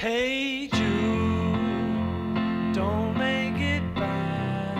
[0.00, 1.58] Hey Jude,
[2.72, 4.76] don't make it bad.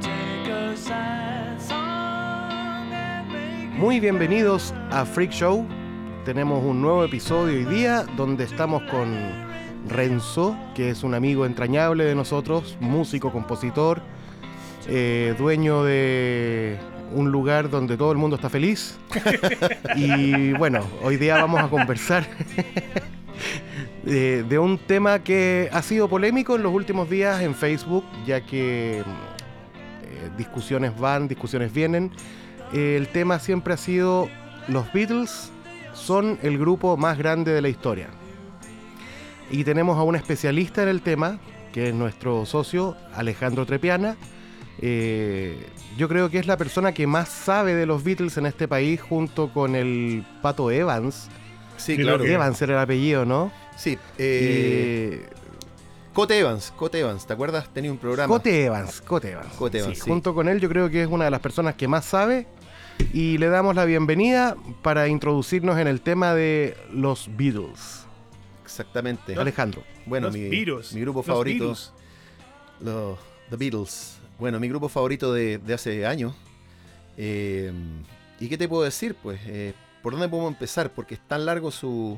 [0.00, 5.66] Take a sad song and make it Muy bienvenidos a Freak Show.
[6.24, 9.12] Tenemos un nuevo episodio hoy día donde estamos con
[9.88, 14.00] Renzo, que es un amigo entrañable de nosotros, músico, compositor,
[14.86, 16.78] eh, dueño de
[17.12, 18.96] un lugar donde todo el mundo está feliz.
[19.96, 22.28] y bueno, hoy día vamos a conversar
[24.06, 28.40] de, de un tema que ha sido polémico en los últimos días en Facebook, ya
[28.40, 29.04] que eh,
[30.38, 32.12] discusiones van, discusiones vienen.
[32.72, 34.28] Eh, el tema siempre ha sido
[34.68, 35.50] los Beatles
[35.92, 38.08] son el grupo más grande de la historia.
[39.50, 41.38] Y tenemos a un especialista en el tema,
[41.72, 44.16] que es nuestro socio Alejandro Trepiana.
[44.80, 45.66] Eh,
[45.96, 49.00] yo creo que es la persona que más sabe de los Beatles en este país,
[49.00, 51.28] junto con el Pato Evans.
[51.76, 52.24] Sí, Creo claro.
[52.24, 53.52] que- Evans era el apellido, ¿no?
[53.76, 55.26] Sí, eh,
[56.12, 57.68] Cote Evans, Cote Evans, ¿te acuerdas?
[57.72, 58.28] Tenía un programa.
[58.32, 59.52] Cote Evans, Cote Evans.
[59.54, 60.08] Cote Evans, Sí, sí.
[60.10, 62.46] Junto con él yo creo que es una de las personas que más sabe
[63.12, 68.06] y le damos la bienvenida para introducirnos en el tema de los Beatles.
[68.64, 69.34] Exactamente.
[69.36, 69.82] Alejandro.
[70.06, 70.92] Bueno, Los mi, virus.
[70.94, 71.92] mi grupo Los favorito, virus.
[72.80, 73.18] los
[73.50, 74.18] The Beatles.
[74.38, 76.34] Bueno, mi grupo favorito de, de hace años.
[77.18, 77.72] Eh,
[78.40, 79.14] ¿Y qué te puedo decir?
[79.22, 79.72] Pues, eh,
[80.06, 80.92] ¿por dónde podemos empezar?
[80.94, 82.16] Porque es tan largo su,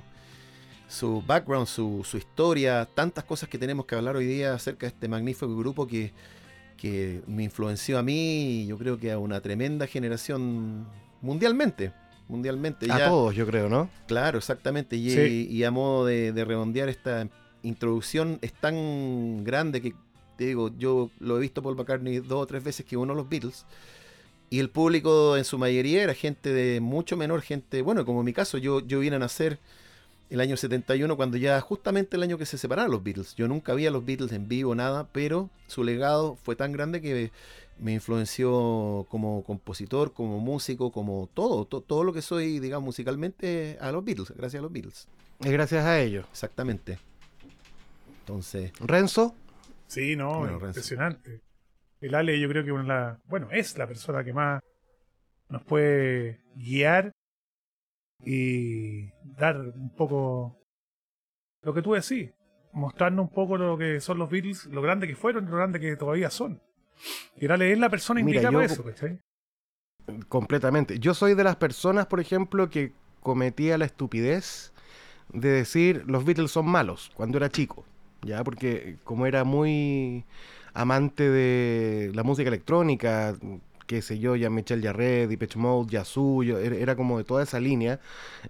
[0.89, 4.89] su background, su, su historia, tantas cosas que tenemos que hablar hoy día acerca de
[4.89, 6.13] este magnífico grupo que,
[6.77, 10.87] que me influenció a mí y yo creo que a una tremenda generación
[11.23, 11.95] mundialmente.
[12.29, 12.93] Mundialmente.
[12.93, 13.89] A Ya- todos, yo creo, ¿no?
[14.07, 14.95] Claro, exactamente.
[14.97, 15.49] Y, Sí.
[15.51, 17.27] y a modo de, de redondear esta
[17.63, 19.95] introducción, es tan grande que,
[20.37, 23.17] te digo, yo lo he visto Paul McCartney dos o tres veces que uno de
[23.23, 23.65] los Beatles.
[24.51, 28.27] Y el público en su mayoría era gente de mucho menor, gente, bueno, como en
[28.27, 29.59] mi caso, yo, yo vine a nacer
[30.31, 33.35] el año 71, cuando ya justamente el año que se separaron los Beatles.
[33.35, 37.01] Yo nunca vi a los Beatles en vivo, nada, pero su legado fue tan grande
[37.01, 37.31] que
[37.79, 43.79] me influenció como compositor, como músico, como todo, to- todo lo que soy, digamos, musicalmente
[43.81, 45.09] a los Beatles, gracias a los Beatles.
[45.41, 46.27] Es gracias a ellos.
[46.31, 46.99] Exactamente.
[48.21, 49.35] Entonces, Renzo,
[49.87, 50.81] Sí, no, Bueno, Renzo.
[52.01, 54.63] El Ale yo creo que una bueno, es la persona que más
[55.49, 57.13] nos puede guiar
[58.25, 60.59] y dar un poco
[61.63, 62.31] lo que tú decís,
[62.73, 65.81] mostrarnos un poco lo que son los Beatles, lo grande que fueron y lo grande
[65.81, 66.61] que todavía son.
[67.37, 69.21] Y el Ale es la persona Mira, indicada yo- para eso, ¿cachai?
[70.29, 70.99] completamente.
[70.99, 72.93] Yo soy de las personas, por ejemplo, que
[73.23, 74.73] cometía la estupidez
[75.33, 77.85] de decir los Beatles son malos cuando era chico.
[78.23, 80.25] Ya, porque como era muy
[80.75, 83.35] amante de la música electrónica,
[83.87, 87.59] qué sé yo, ya Michel Jarre, Depeche Mode, Yazoo, yo- era, como de toda esa
[87.59, 88.01] línea.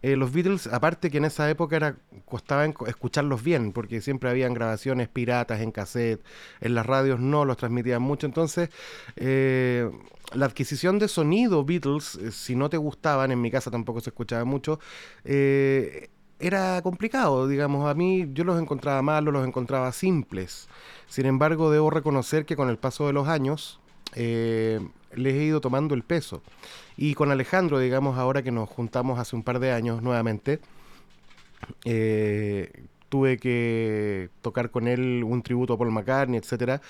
[0.03, 4.53] Eh, los Beatles, aparte que en esa época era costaba escucharlos bien, porque siempre habían
[4.55, 6.21] grabaciones piratas en cassette,
[6.61, 8.71] en las radios no los transmitían mucho, entonces
[9.17, 9.89] eh,
[10.35, 14.11] la adquisición de sonido Beatles, eh, si no te gustaban, en mi casa tampoco se
[14.11, 14.79] escuchaba mucho,
[16.41, 20.69] era complicado, digamos, a mí yo los encontraba malos, los encontraba simples.
[21.09, 23.81] Sin embargo, debo reconocer que con el paso de los años
[24.15, 24.81] eh,
[25.15, 26.43] les he ido tomando el peso.
[26.97, 30.61] Y con Alejandro, digamos, ahora que nos juntamos hace un par de años nuevamente,
[31.85, 36.81] eh, tuve que tocar con él un tributo a Paul McCartney, etcétera,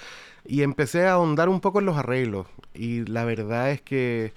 [0.44, 2.46] y empecé a ahondar un poco en los arreglos.
[2.74, 4.32] Y la verdad es que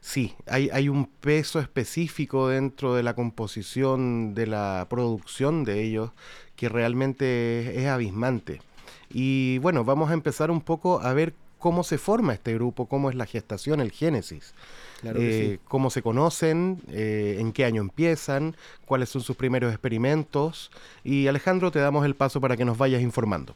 [0.00, 6.10] sí, hay, hay un peso específico dentro de la composición, de la producción de ellos,
[6.56, 8.60] que realmente es, es abismante.
[9.08, 13.10] Y bueno, vamos a empezar un poco a ver cómo se forma este grupo, cómo
[13.10, 14.54] es la gestación, el génesis.
[15.00, 18.56] claro Eh, cómo se conocen, eh, en qué año empiezan,
[18.86, 20.72] cuáles son sus primeros experimentos.
[21.04, 23.54] Y Alejandro, te damos el paso para que nos vayas informando.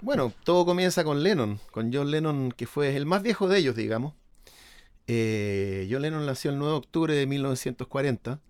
[0.00, 3.74] Bueno, todo comienza con Lennon, con John Lennon, que fue el más viejo de ellos,
[3.74, 4.14] digamos.
[5.06, 8.40] Eh, John Lennon nació el 9 de octubre de 1940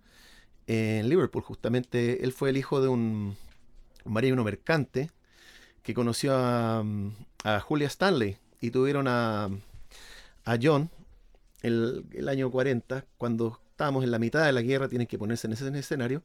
[0.66, 2.24] en Liverpool, justamente.
[2.24, 3.36] Él fue el hijo de un
[4.04, 5.10] marino mercante
[5.82, 6.84] que conoció a,
[7.44, 9.50] a Julia Stanley y tuvieron a,
[10.44, 10.90] a John
[11.62, 15.46] el, el año 40, cuando estábamos en la mitad de la guerra, tienen que ponerse
[15.46, 16.22] en ese escenario.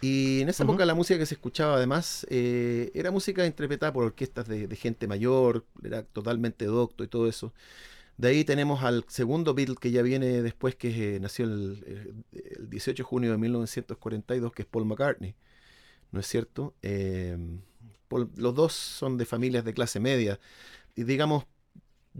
[0.00, 4.04] Y en esa época la música que se escuchaba además eh, era música interpretada por
[4.04, 7.52] orquestas de, de gente mayor, era totalmente docto y todo eso.
[8.16, 11.84] De ahí tenemos al segundo Beatle que ya viene después, que eh, nació el,
[12.32, 15.34] eh, el 18 de junio de 1942, que es Paul McCartney.
[16.12, 16.74] ¿No es cierto?
[16.82, 17.36] Eh,
[18.08, 20.40] Paul- los dos son de familias de clase media.
[20.96, 21.46] Y digamos,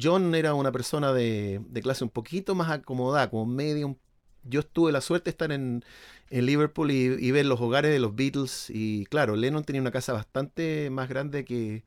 [0.00, 3.98] John era una persona de, de clase un poquito más acomodada, como media, un
[4.44, 5.84] yo tuve la suerte de estar en,
[6.30, 8.70] en Liverpool y, y ver los hogares de los Beatles.
[8.70, 11.84] Y claro, Lennon tenía una casa bastante más grande que,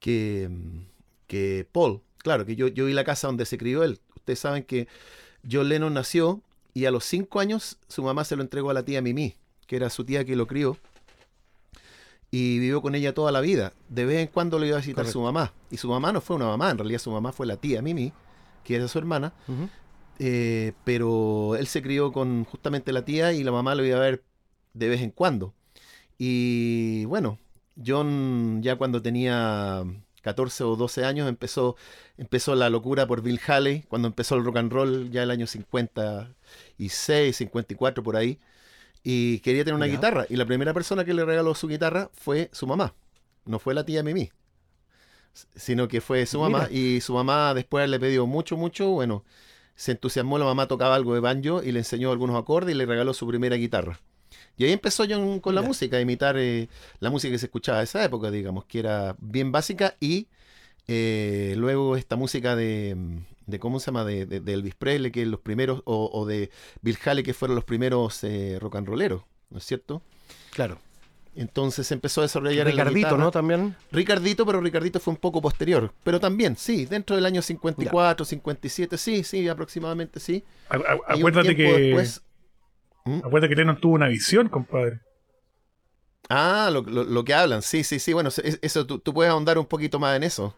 [0.00, 0.50] que,
[1.26, 2.02] que Paul.
[2.22, 3.98] Claro, que yo, yo vi la casa donde se crió él.
[4.16, 4.88] Ustedes saben que
[5.50, 6.42] John Lennon nació
[6.74, 9.34] y a los cinco años su mamá se lo entregó a la tía Mimi,
[9.66, 10.76] que era su tía que lo crió.
[12.30, 13.72] Y vivió con ella toda la vida.
[13.88, 15.18] De vez en cuando lo iba a visitar Correcto.
[15.18, 15.52] su mamá.
[15.70, 18.12] Y su mamá no fue una mamá, en realidad su mamá fue la tía Mimi,
[18.62, 19.32] que era su hermana.
[20.18, 24.00] Eh, pero él se crió con justamente la tía y la mamá lo iba a
[24.00, 24.22] ver
[24.74, 25.54] de vez en cuando.
[26.18, 27.38] Y bueno,
[27.84, 29.82] John ya cuando tenía
[30.22, 31.76] 14 o 12 años empezó,
[32.18, 35.46] empezó la locura por Bill Haley, cuando empezó el rock and roll ya el año
[35.46, 38.38] 56, 54 por ahí.
[39.02, 40.26] Y quería tener una guitarra.
[40.28, 42.94] Y la primera persona que le regaló su guitarra fue su mamá.
[43.46, 44.30] No fue la tía Mimi.
[45.54, 46.68] Sino que fue su mamá.
[46.70, 46.72] Mira.
[46.72, 48.90] Y su mamá después le pidió mucho, mucho.
[48.90, 49.24] Bueno,
[49.74, 52.84] se entusiasmó, la mamá tocaba algo de banjo y le enseñó algunos acordes y le
[52.84, 53.98] regaló su primera guitarra.
[54.60, 55.68] Y ahí empezó John con la Mira.
[55.68, 56.68] música, a imitar eh,
[56.98, 60.26] la música que se escuchaba de esa época, digamos, que era bien básica y
[60.86, 62.94] eh, luego esta música de,
[63.46, 64.04] de ¿cómo se llama?
[64.04, 66.50] De, de- de Elvis Presley, que los primeros, o, o de
[66.82, 70.02] Bill Haley, que fueron los primeros eh, rock and rolleros, ¿no es cierto?
[70.52, 70.78] Claro.
[71.36, 73.16] Entonces empezó a desarrollar Ricardito.
[73.16, 73.30] ¿no?
[73.30, 73.76] También.
[73.92, 75.90] Ricardito, pero Ricardito fue un poco posterior.
[76.04, 80.44] Pero también, sí, dentro del año 54, 57, sí, sí, aproximadamente sí.
[80.68, 81.62] A- a- acuérdate que.
[81.62, 82.20] después-
[83.04, 85.00] Acuérdate que Lennon tuvo una visión, compadre.
[86.28, 88.12] Ah, lo, lo- lo que hablan, sí, sí, sí.
[88.12, 90.54] Bueno, es- eso, tú, tú puedes ahondar un poquito más en eso.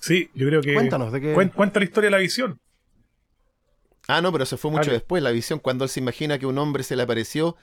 [0.00, 0.74] Sí, yo creo que.
[0.74, 1.34] Cuéntanos de qué.
[1.34, 2.58] Cuen- cuenta la historia de la visión.
[4.08, 4.94] Ah, no, pero eso fue mucho Dale.
[4.94, 7.56] después, la visión, cuando él se imagina que un hombre se le apareció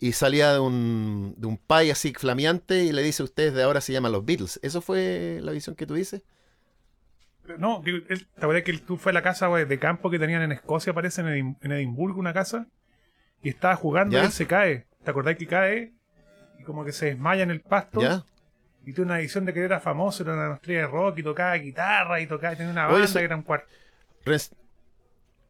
[0.00, 3.62] y salía de un, de un pie así flameante y le dice a ustedes de
[3.62, 4.60] ahora se llaman los Beatles.
[4.62, 6.22] ¿Eso fue la visión que tú dices?
[7.58, 10.52] No, él- ¿te acuerdas que tú fue a la casa de campo que tenían en
[10.52, 12.66] Escocia, parece, en, Edim- en Edimburgo, una casa?
[13.42, 14.22] Y estaba jugando ¿Ya?
[14.22, 14.86] y él se cae.
[15.04, 15.92] ¿Te acordás que cae?
[16.58, 18.00] Y como que se desmaya en el pasto.
[18.00, 18.24] ¿Ya?
[18.84, 21.54] Y tuvo una visión de que era famoso, era una estrella de rock y tocaba
[21.56, 23.66] guitarra y tocaba, tenía una Oye, banda eso- que era un cuarto.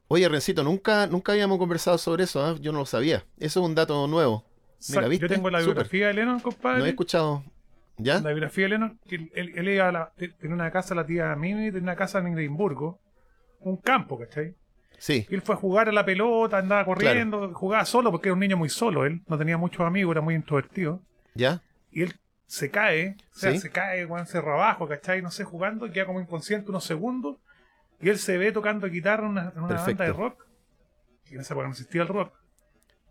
[0.08, 2.56] Oye, Rencito, nunca, nunca habíamos conversado sobre eso, ¿ah?
[2.60, 3.24] yo no lo sabía.
[3.38, 4.44] Eso es un dato nuevo.
[4.88, 6.78] Mira, Yo tengo la biografía de Lennon, compadre.
[6.78, 7.42] No he escuchado.
[7.98, 8.20] ¿Ya?
[8.20, 11.04] La biografía de Lennon, que él, él- él iba a la- tenía una casa, la
[11.04, 13.00] tía Mimi, tenía una casa en Edimburgo,
[13.60, 14.54] un campo, ¿cachai?
[14.98, 15.26] Sí.
[15.30, 18.56] Él fue a jugar a la pelota, andaba corriendo, jugaba solo porque era un niño
[18.56, 21.00] muy solo, él no tenía muchos amigos, era muy introvertido.
[21.34, 21.62] ¿Ya?
[21.90, 22.14] Y él
[22.46, 23.58] se cae, o sea, Sí.
[23.60, 25.22] se cae, weón, se abajo, ¿cachai?
[25.22, 27.36] No sé, jugando, y queda como inconsciente unos segundos,
[28.00, 30.46] y él se ve tocando guitarra en una, en una banda de rock.
[31.30, 32.32] Y en esa época no existía el rock.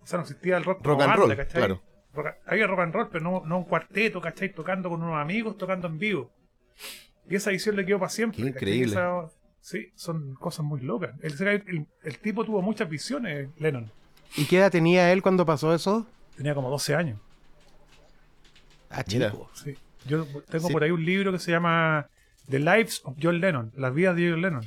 [0.02, 1.60] O sea, no existía el rock Rock and banda, roll, ¿cachai?
[1.62, 1.82] claro.
[2.14, 4.52] Rock- había rock and roll, pero no, no un cuarteto, ¿cachai?
[4.54, 6.32] Tocando con unos amigos, tocando en vivo.
[7.30, 8.42] Y esa visión le quedó para siempre.
[8.42, 8.92] Increíble.
[8.94, 9.30] Esa-
[9.62, 11.16] sí, son cosas muy locas.
[11.22, 13.92] El, el- el tipo tuvo muchas visiones, Lennon.
[14.36, 16.06] ¿Y qué edad tenía él cuando pasó eso?
[16.36, 17.20] Tenía como 12 años.
[18.90, 19.50] Ah, chico.
[19.54, 19.76] Sí.
[20.06, 20.74] Yo tengo Sí.
[20.74, 22.08] por ahí un libro que se llama
[22.50, 24.66] The Lives of John Lennon, las vidas de John Lennon.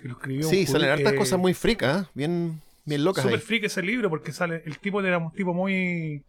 [0.00, 2.10] Que lo escribió un Sí, salen hartas eh, cosas muy fricas, ¿ah?
[2.14, 6.24] bien, bien locas Súper freak ese libro porque sale el tipo era un tipo muy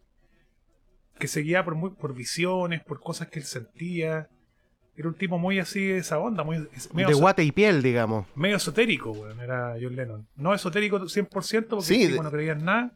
[1.18, 4.28] que seguía por muy, por visiones, por cosas que él sentía.
[4.96, 8.26] Era un tipo muy así de esa onda, muy medio, De guate y piel, digamos.
[8.34, 10.26] medio esotérico, weón, era John Lennon.
[10.36, 12.92] No esotérico 100% porque Sí, el tipo de- no creía en nada,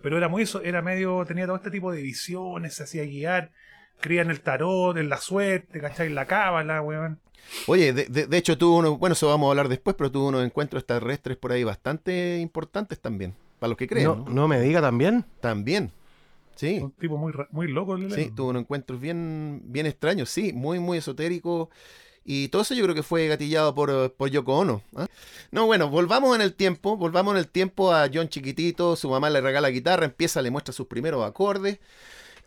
[0.00, 3.50] pero era muy eso, era medio tenía todo este tipo de visiones, se hacía guiar,
[4.00, 6.06] creía en el tarot, en la suerte, ¿cachai?
[6.06, 7.18] En la cábala, weón.
[7.66, 10.28] Oye, de, de- de hecho tuvo uno, bueno, eso vamos a hablar después, pero tuvo
[10.28, 14.04] unos encuentros terrestres por ahí bastante importantes también, para los que creen.
[14.06, 14.24] No, ¿no?
[14.30, 15.24] no me diga también.
[15.40, 15.90] También.
[16.60, 20.52] Sí, Un tipo muy muy loco, el sí, tuvo unos encuentros bien, bien extraños, sí,
[20.52, 21.70] muy, muy esotéricos.
[22.22, 24.82] Y todo eso yo creo que fue gatillado por, por Yoko Ono.
[24.94, 25.06] ¿ah?
[25.52, 29.30] No, bueno, volvamos en el tiempo, volvamos en el tiempo a John chiquitito, su mamá
[29.30, 31.78] le regala guitarra, empieza, le muestra sus primeros acordes.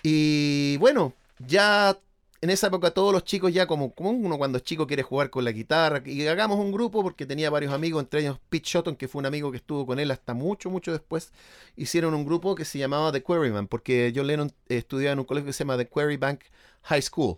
[0.03, 1.97] Y bueno, ya
[2.43, 5.29] en esa época todos los chicos ya como, como uno cuando es chico quiere jugar
[5.29, 8.97] con la guitarra y hagamos un grupo porque tenía varios amigos, entre ellos Pete Shotton,
[8.97, 11.31] que fue un amigo que estuvo con él hasta mucho, mucho después,
[11.77, 15.25] hicieron un grupo que se llamaba The Quarryman, porque John Lennon eh, estudiaba en un
[15.25, 16.41] colegio que se llama The Quarrybank
[16.81, 17.37] High School,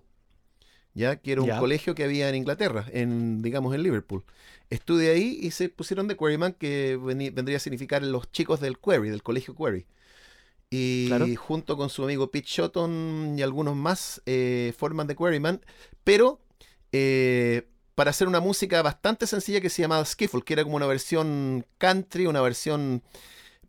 [0.96, 4.24] ya que era un colegio que había en Inglaterra, en digamos en Liverpool.
[4.72, 9.12] Estudié ahí y se pusieron The Quarryman, que vendría a significar los chicos del Quarry,
[9.12, 9.86] del colegio Quarry.
[10.76, 15.62] Y junto con su amigo Pete Shotton y algunos más eh, forman The Quarryman,
[16.04, 16.40] pero
[16.92, 20.86] eh, para hacer una música bastante sencilla que se llamaba Skiffle, que era como una
[20.86, 23.04] versión country, una versión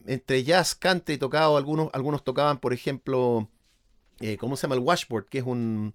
[0.06, 1.56] entre jazz, country tocado.
[1.56, 3.48] Algunos, algunos tocaban, por ejemplo,
[4.20, 4.74] eh, ¿cómo se llama?
[4.74, 5.94] El washboard, que es un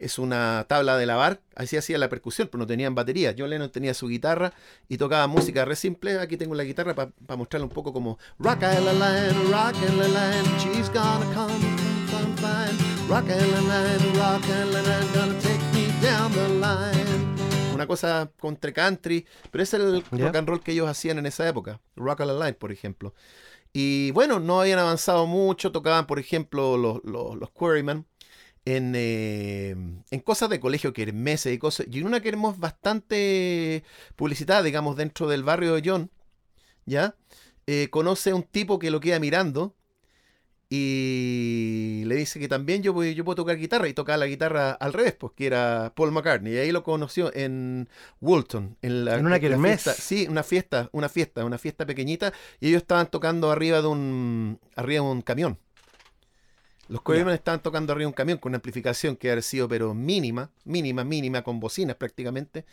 [0.00, 3.34] es una tabla de lavar, así hacía la percusión, pero no tenían batería.
[3.36, 4.54] John Lennon tenía su guitarra
[4.88, 6.18] y tocaba música re simple.
[6.18, 9.98] Aquí tengo la guitarra para mostrarle un poco como Rock and la line, rock and
[9.98, 11.52] la line, she's gonna come,
[12.10, 13.08] come, fine.
[13.08, 17.74] Rock and la line, rock and la line, gonna take me down the line.
[17.74, 21.26] Una cosa contra country, pero ese es el rock and roll que ellos hacían en
[21.26, 21.78] esa época.
[21.94, 23.14] Rock and la line, por ejemplo.
[23.74, 28.06] Y bueno, no habían avanzado mucho, tocaban, por ejemplo, los, los, los Quarrymen
[28.76, 29.70] en, eh,
[30.10, 31.86] en cosas de colegio, kermeses y cosas.
[31.90, 33.84] Y en una kermés bastante
[34.16, 36.10] publicitada, digamos, dentro del barrio de John,
[36.86, 37.16] ¿ya?
[37.66, 39.74] Eh, conoce a un tipo que lo queda mirando
[40.72, 44.70] y le dice que también yo, puedo- yo puedo tocar guitarra y tocaba la guitarra
[44.70, 46.54] al revés, pues que era Paul McCartney.
[46.54, 47.88] Y ahí lo conoció en
[48.20, 48.76] Woolton.
[48.80, 52.32] En, la, En una la fiesta- Sí, una fiesta, una fiesta, una fiesta pequeñita.
[52.60, 55.58] Y ellos estaban tocando arriba de un, arriba de un camión.
[56.90, 60.50] Los Quarrymen estaban tocando arriba un camión con una amplificación que ha sido pero mínima,
[60.64, 62.64] mínima, mínima, con bocinas prácticamente.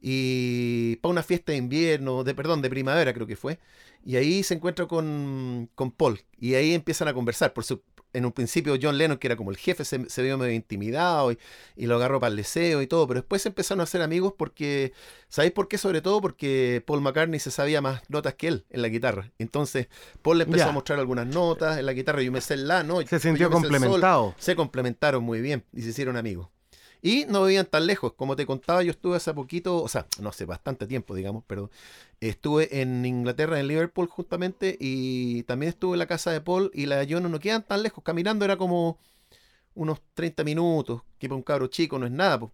[0.00, 3.60] Y para una fiesta de invierno, de perdón, de primavera creo que fue.
[4.04, 6.20] Y ahí se encuentra con, con Paul.
[6.40, 7.52] Y ahí empiezan a conversar.
[7.52, 7.80] Por su,
[8.12, 11.32] en un principio John Lennon, que era como el jefe, se, se vio medio intimidado
[11.32, 11.38] y,
[11.76, 13.06] y lo agarró para el deseo y todo.
[13.06, 14.92] Pero después empezaron a hacer amigos porque,
[15.28, 15.78] ¿sabéis por qué?
[15.78, 19.30] Sobre todo porque Paul McCartney se sabía más notas que él en la guitarra.
[19.38, 19.88] Entonces
[20.22, 22.22] Paul le empezó a mostrar algunas notas en la guitarra.
[22.22, 23.00] Yo me sé el la, ¿no?
[23.02, 23.60] Se sintió sol.
[23.60, 24.34] complementado.
[24.38, 26.48] Se complementaron muy bien y se hicieron amigos.
[27.04, 28.12] Y no vivían tan lejos.
[28.14, 31.70] Como te contaba, yo estuve hace poquito, o sea, no hace bastante tiempo, digamos, pero
[32.20, 36.86] estuve en Inglaterra, en Liverpool, justamente, y también estuve en la casa de Paul y
[36.86, 38.04] la de John no quedan tan lejos.
[38.04, 38.98] Caminando era como
[39.74, 42.40] unos 30 minutos, que para un cabro chico no es nada.
[42.40, 42.52] pues.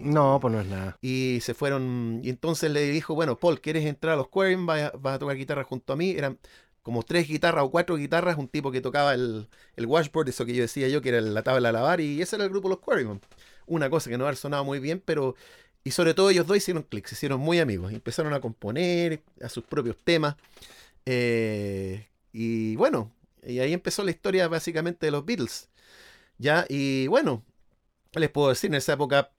[0.00, 0.98] No, pues no es nada.
[1.00, 4.66] Y se fueron, y entonces le dijo, bueno, Paul, ¿quieres entrar a los Quarrymen?
[4.66, 6.10] Vas, a- vas a tocar guitarra junto a mí.
[6.10, 6.38] Eran
[6.82, 10.54] como tres guitarras o cuatro guitarras, un tipo que tocaba el, el washboard, eso que
[10.54, 12.78] yo decía yo, que era la tabla de lavar, y ese era el grupo Los
[12.80, 13.20] Quarrymen.
[13.66, 15.34] Una cosa que no había sonado muy bien, pero...
[15.86, 19.48] Y sobre todo ellos dos hicieron clic, se hicieron muy amigos, empezaron a componer a
[19.50, 20.36] sus propios temas.
[21.06, 25.68] eh, y bueno, y ahí empezó la historia básicamente de los Beatles.
[26.38, 27.44] Ya, y bueno,
[28.14, 29.32] les puedo decir, en esa época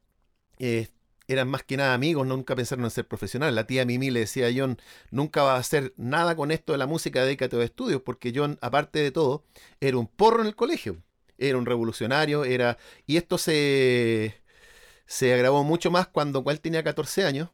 [0.60, 0.88] eh,
[1.28, 3.56] eran más que nada amigos, nunca pensaron en ser profesionales.
[3.56, 4.78] La tía Mimi le decía a John,
[5.12, 8.58] nunca va a hacer nada con esto de la música, dedícate a estudios, porque John,
[8.62, 9.44] aparte de todo,
[9.82, 10.98] era un porro en el colegio,
[11.38, 12.78] era un revolucionario, era...
[13.06, 14.42] Y esto se,
[15.06, 17.50] se agravó mucho más cuando él tenía 14 años.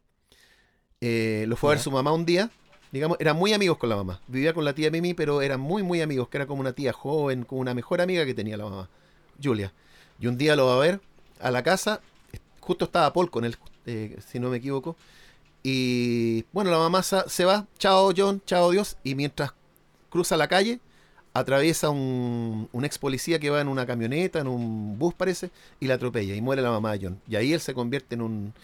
[1.00, 2.50] Eh, lo fue a ver su mamá un día,
[2.92, 4.20] digamos, eran muy amigos con la mamá.
[4.28, 6.92] Vivía con la tía Mimi, pero eran muy, muy amigos, que era como una tía
[6.92, 8.88] joven, como una mejor amiga que tenía la mamá,
[9.42, 9.72] Julia.
[10.20, 11.00] Y un día lo va a ver
[11.40, 12.00] a la casa,
[12.60, 14.96] justo estaba Paul con él, eh, si no me equivoco.
[15.64, 19.52] Y bueno, la mamá se va, chao John, chao Dios, y mientras
[20.10, 20.80] cruza la calle,
[21.34, 25.86] atraviesa un, un ex policía que va en una camioneta, en un bus parece, y
[25.86, 27.20] la atropella, y muere la mamá de John.
[27.28, 28.54] Y ahí él se convierte en un...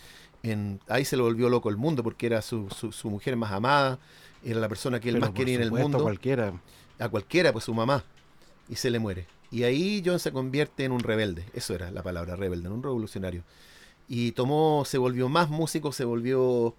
[0.43, 3.53] En, ahí se lo volvió loco el mundo, porque era su, su, su mujer más
[3.53, 3.99] amada,
[4.45, 6.53] era la persona que él Pero más quería en el mundo cualquiera.
[6.99, 8.05] a cualquiera, pues su mamá,
[8.69, 9.27] y se le muere.
[9.51, 12.83] Y ahí John se convierte en un rebelde, eso era la palabra, rebelde, en un
[12.83, 13.43] revolucionario.
[14.07, 16.75] Y tomó, se volvió más músico, se volvió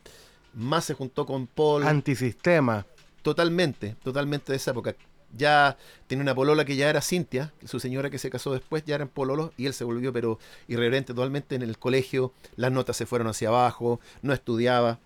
[0.54, 2.86] más, se juntó con Paul, Antisistema.
[3.24, 4.96] totalmente, totalmente de esa época.
[5.38, 8.96] Ya tenía una polola que ya era Cintia, su señora que se casó después, ya
[8.96, 13.06] eran pololos, y él se volvió pero irreverente totalmente en el colegio, las notas se
[13.06, 15.00] fueron hacia abajo, no estudiaba.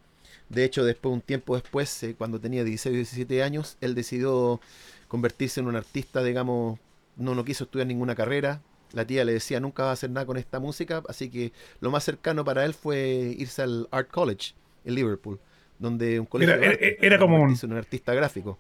[0.50, 4.62] De hecho, después, un tiempo después, eh, cuando tenía 16 o 17 años, él decidió
[5.08, 6.80] convertirse en un artista, digamos,
[7.18, 8.62] no, no quiso estudiar ninguna carrera.
[8.94, 11.52] La tía le decía, nunca va a hacer nada con esta música, así que
[11.82, 14.54] lo más cercano para él fue irse al Art College
[14.86, 15.40] en Liverpool,
[15.80, 18.58] donde un colegio Era- de era- arte, era como un artista gráfico.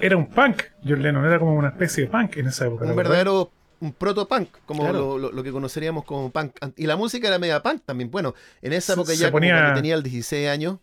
[0.00, 2.84] Era un punk, John Lennon, era como una especie de punk en esa época.
[2.84, 3.50] un verdadero
[3.80, 4.98] un proto-punk, como Claro.
[4.98, 6.52] lo, lo- lo que conoceríamos como punk.
[6.76, 8.10] Y la música era media punk también.
[8.10, 10.78] Bueno, en esa Se- época se ya como ponía- tenía el 16 años,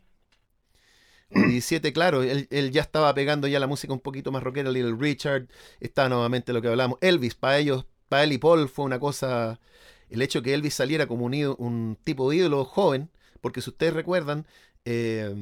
[1.36, 4.72] o 17, claro, él, él ya estaba pegando ya la música un poquito más rockera,
[4.72, 5.48] Little Richard,
[5.82, 6.98] estaba nuevamente lo que hablamos.
[7.02, 9.60] Elvis, para ellos, para él y Paul fue una cosa,
[10.10, 13.10] el hecho que Elvis saliera como un, ídolo- un tipo de ídolo joven,
[13.42, 14.46] porque si ustedes recuerdan,
[14.86, 15.34] eh,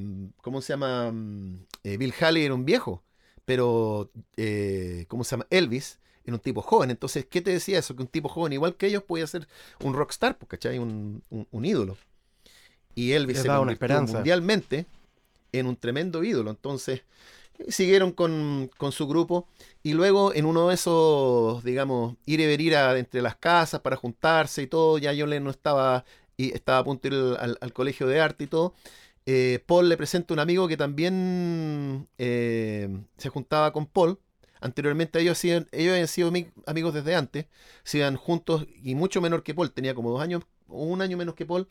[0.41, 1.11] ¿cómo se llama?
[1.11, 3.03] Mm, eh, Bill Haley era un viejo,
[3.45, 5.47] pero, eh, ¿cómo se llama?
[5.49, 6.91] Elvis era un tipo joven.
[6.91, 7.95] Entonces, ¿qué te decía eso?
[7.95, 9.47] Que un tipo joven, igual que ellos, podía ser
[9.81, 10.79] un rockstar, pues, ¿cachai?
[10.79, 11.97] Un, un- un ídolo.
[12.95, 14.13] Y Elvis se convirtió esperanza.
[14.17, 14.85] mundialmente
[15.51, 16.51] en un tremendo ídolo.
[16.51, 17.01] Entonces,
[17.59, 19.47] eh, siguieron con, con su grupo
[19.83, 23.95] y luego en uno de esos, digamos, ir y venir a- entre las casas para
[23.95, 26.05] juntarse y todo, ya John Lennon estaba,
[26.37, 28.73] y estaba a punto de ir al, al colegio de arte y todo.
[29.25, 34.19] Eh, Paul le presenta un amigo que también eh, se juntaba con Paul.
[34.61, 37.47] Anteriormente ellos, ellos habían sido ami- amigos desde antes,
[37.83, 41.35] se iban juntos y mucho menor que Paul, tenía como dos años un año menos
[41.35, 41.67] que Paul,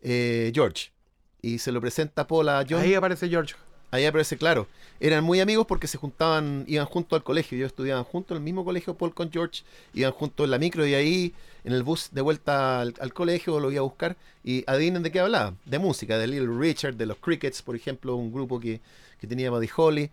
[0.00, 0.92] eh, George.
[1.40, 2.80] Y se lo presenta Paul a John.
[2.80, 3.54] Ahí aparece George.
[3.92, 4.66] Ahí aparece claro.
[5.00, 7.58] Eran muy amigos porque se juntaban, iban juntos al colegio.
[7.58, 9.64] Ellos estudiaban juntos en el mismo colegio, Paul con George.
[9.92, 13.70] Iban juntos en la micro y ahí, en el bus de vuelta al, colegio, lo
[13.70, 14.16] iba a buscar.
[14.44, 15.54] Y adivinen de qué hablaba.
[15.66, 18.80] De música, de Little Richard, de los Crickets, por ejemplo, un grupo que,
[19.20, 20.10] que tenía Buddy Holly.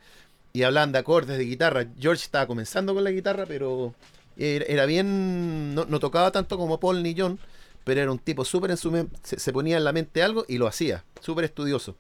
[0.52, 1.86] Y hablaban de acordes, de guitarra.
[1.98, 3.96] George estaba comenzando con la guitarra, pero
[4.36, 5.74] era, bien.
[5.74, 7.40] No, no tocaba tanto como Paul ni John,
[7.86, 9.08] pero era un tipo súper en su.
[9.24, 11.06] Se, se ponía en la mente algo y lo hacía.
[11.22, 11.96] Súper estudioso.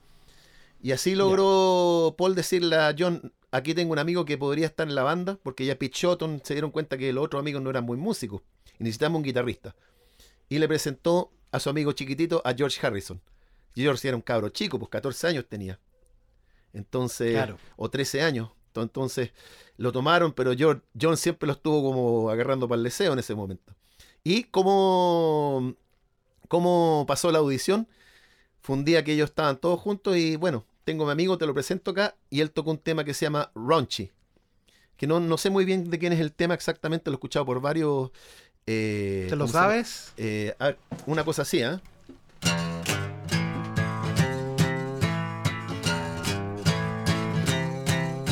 [0.82, 4.96] Y así logró Paul decirle a John, aquí tengo un amigo que podría estar en
[4.96, 7.84] la banda, porque ya Pete Shotton se dieron cuenta que los otros amigos no eran
[7.84, 8.42] muy músicos
[8.80, 9.76] y necesitamos un guitarrista.
[10.48, 13.22] Y le presentó a su amigo chiquitito, a George Harrison.
[13.76, 15.80] George era un cabro chico, pues 14 años tenía.
[16.74, 17.58] Entonces, Claro.
[17.76, 18.50] o 13 años.
[18.72, 19.32] To- Entonces
[19.78, 23.34] lo tomaron, pero George- John siempre lo estuvo como agarrando para el deseo en ese
[23.36, 23.74] momento.
[24.24, 25.74] Y como,
[26.48, 27.88] como pasó la audición,
[28.62, 31.46] fue un día que ellos estaban todos juntos y bueno, tengo a mi amigo, te
[31.46, 34.10] lo presento acá, y él tocó un tema que se llama Raunchy.
[34.98, 37.46] Que no, no sé muy bien de quién es el tema exactamente, lo he escuchado
[37.46, 38.10] por varios...
[38.66, 40.14] eh, ¿Te lo sabes?
[40.18, 40.56] Eh,
[41.06, 41.60] una cosa así.
[41.60, 41.80] Es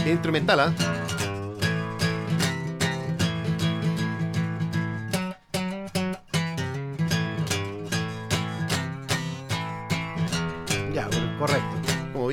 [0.08, 1.07] Instrumental, ¿ah?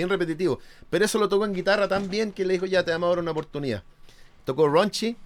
[0.04, 0.58] Bien repetitivo.
[0.90, 3.10] Pero eso lo tocó en guitarra tan bien que le dijo, ya te vamos a
[3.10, 3.82] dar una oportunidad.
[4.44, 5.16] Tocó Ronchi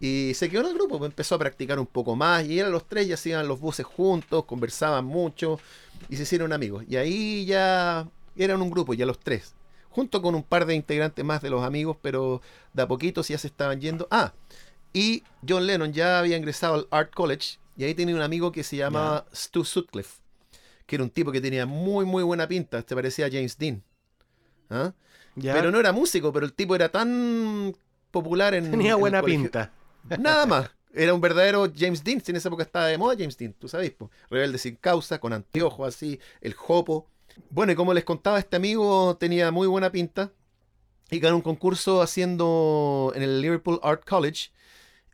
[0.00, 2.70] y se quedó en el grupo, pues empezó a practicar un poco más y eran
[2.70, 5.58] los tres, ya se iban los buses juntos, conversaban mucho
[6.08, 6.84] y se hicieron amigos.
[6.88, 9.54] Y ahí ya eran un grupo, ya los tres,
[9.90, 12.40] junto con un par de integrantes más de los amigos, pero
[12.72, 14.06] de a poquitos ya se estaban yendo.
[14.10, 14.32] Ah,
[14.92, 18.62] y John Lennon ya había ingresado al Art College y ahí tenía un amigo que
[18.62, 20.20] se llamaba Stu Sutcliffe,
[20.86, 23.82] que era un tipo que tenía muy, muy buena pinta, te parecía a James Dean.
[24.70, 24.92] ¿Ah?
[25.36, 25.54] Ya.
[25.54, 27.74] Pero no era músico, pero el tipo era tan
[28.10, 28.66] popular en.
[28.66, 29.72] en Tenía buena pinta.
[30.18, 30.70] Nada más.
[30.94, 32.22] Era un verdadero James Dean.
[32.26, 33.90] En esa época estaba de moda James Dean, tú sabes.
[33.92, 34.10] po.
[34.30, 37.06] Rebelde sin causa, con anteojos así, el jopo.
[37.50, 40.32] Bueno, y como les contaba, este amigo tenía muy buena pinta
[41.10, 44.50] y ganó un concurso haciendo en el Liverpool Art College,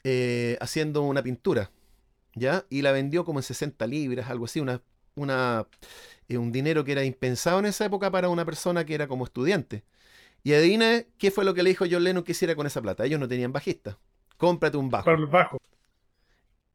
[0.05, 1.71] eh, haciendo una pintura.
[2.35, 2.65] ¿Ya?
[2.69, 4.81] Y la vendió como en 60 libras, algo así, una,
[5.15, 5.67] una,
[6.29, 9.25] eh, un dinero que era impensado en esa época para una persona que era como
[9.25, 9.85] estudiante.
[10.43, 13.05] Y adivina qué fue lo que le dijo John Lennon que hiciera con esa plata.
[13.05, 13.99] Ellos no tenían bajista.
[14.37, 15.05] Cómprate un bajo.
[15.07, 15.59] Para el bajo.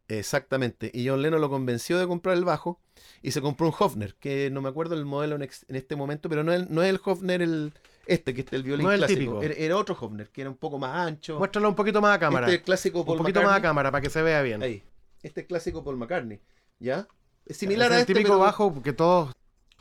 [0.08, 0.90] Exactamente.
[0.94, 2.80] Y John Lennon lo convenció de comprar el bajo
[3.22, 5.96] y se compró un Hofner, que no me acuerdo el modelo en, ex- en este
[5.96, 7.74] momento, pero no es, no es el Hofner el,
[8.08, 9.20] este, que es el violín No es el clásico.
[9.40, 9.44] típico.
[9.44, 11.38] Era, era otro Hofner, que era un poco más ancho.
[11.38, 12.48] Muéstralo un poquito más a cámara.
[12.48, 13.70] Este es clásico un Paul poquito más a McCartney.
[13.70, 14.64] cámara para que se vea bien.
[14.64, 14.84] Ahí.
[15.22, 16.40] Este es clásico Paul McCartney.
[16.80, 17.08] ¿Ya?
[17.46, 19.32] Es Es similar a el este, típico pero- bajo que todos,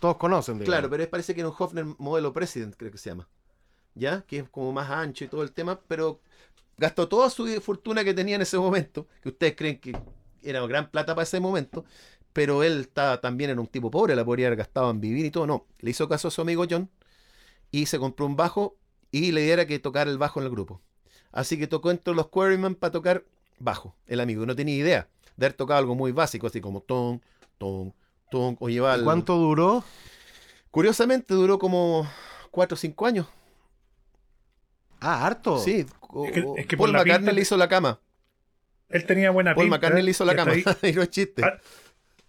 [0.00, 0.58] todos conocen.
[0.60, 3.28] Claro, pero es- parece que era un Hofner modelo President, creo que se llama.
[3.94, 4.22] ¿Ya?
[4.22, 6.20] Que es como más ancho y todo el tema, pero
[6.76, 9.98] gastó toda su fortuna que tenía en ese momento, que ustedes creen que
[10.42, 11.84] era gran plata para ese momento,
[12.32, 15.30] pero él estaba también era un tipo pobre, la podría haber gastado en vivir y
[15.32, 15.46] todo.
[15.46, 16.88] No, le hizo caso a su amigo John
[17.72, 18.76] y se compró un bajo
[19.10, 20.80] y le diera que tocar el bajo en el grupo.
[21.32, 23.24] Así que tocó entre los Quarrymen para tocar
[23.58, 24.46] bajo, el amigo.
[24.46, 27.20] No tenía idea de haber tocado algo muy básico, así como ton,
[27.58, 27.92] ton,
[28.30, 29.84] ton, o llevar ¿Y el- ¿Cuánto duró?
[30.70, 32.08] Curiosamente duró como
[32.50, 33.26] 4 o 5 años.
[35.00, 35.58] Ah, harto.
[35.58, 38.00] Sí, o- Es que- es que por Paul McCartney pinta- le hizo la cama.
[38.88, 39.76] Él tenía buena Paul pinta.
[39.76, 40.52] McCartney le hizo la y cama.
[40.52, 41.42] atraí- y no es chiste.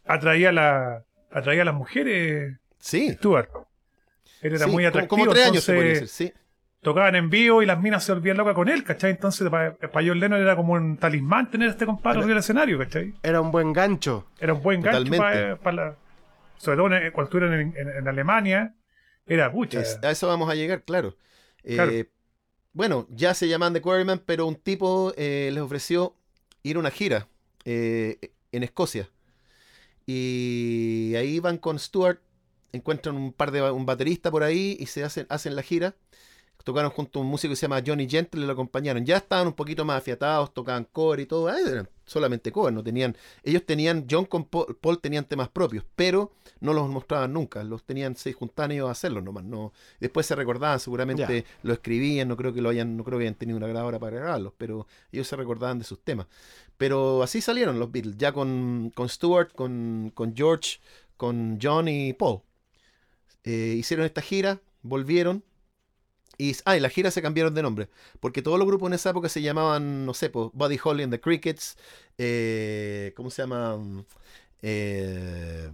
[0.05, 3.11] Atraía, la, atraía a las mujeres, Sí.
[3.13, 3.49] Stuart.
[4.41, 5.19] Él era sí, muy como- atractivo.
[5.21, 6.39] Como, tres años se podría entonces decir, sí.
[6.81, 9.11] Tocaban en vivo y las minas se volvían locas con él, ¿cachai?
[9.11, 12.37] Entonces para, para John Lennon era como un talismán tener a este compadre arriba del
[12.39, 13.13] escenario, ¿cachai?
[13.23, 14.27] Era un buen gancho.
[14.39, 15.17] Era un buen gancho Totalmente.
[15.41, 15.95] para, para la...
[16.57, 18.75] Sobre todo en- cuando estuvieron en, en- en Alemania,
[19.27, 19.81] era pucha.
[19.81, 21.15] Es- a eso vamos a llegar, claro.
[21.63, 21.91] Eh, Claro.
[22.71, 26.15] Bueno, ya se llaman The Quarrymen, pero un tipo eh, les ofreció
[26.63, 27.27] ir a una gira
[27.65, 28.17] eh,
[28.51, 29.09] en Escocia.
[30.05, 32.19] Y ahí van con Stuart,
[32.71, 35.95] encuentran un par de un baterista por ahí y se hacen, hacen la gira.
[36.63, 39.05] Tocaron junto a un músico que se llama Johnny Gentle y lo acompañaron.
[39.05, 41.47] Ya estaban un poquito más afiatados, tocaban cover y todo.
[41.47, 43.15] Ah, eran solamente cover, no tenían.
[43.43, 47.63] Ellos tenían, John con Paul, Paul tenían temas propios, pero no los mostraban nunca.
[47.63, 49.45] Los tenían, se juntaban ellos a hacerlos nomás.
[49.45, 53.25] No, después se recordaban, seguramente lo escribían, no creo que lo hayan, no creo que
[53.25, 56.27] hayan tenido una grabadora para grabarlos, pero ellos se recordaban de sus temas.
[56.77, 60.79] Pero así salieron los Beatles, ya con, con Stuart, con, con George,
[61.15, 62.41] con John y Paul.
[63.43, 65.43] Eh, hicieron esta gira, volvieron
[66.39, 67.89] Y, ah, y la gira se cambiaron de nombre.
[68.19, 71.13] Porque todos los grupos en esa época se llamaban, no sé, pues, Buddy Holly and
[71.13, 71.77] the Crickets.
[72.17, 73.77] eh, ¿Cómo se llama?
[74.61, 75.71] Eh,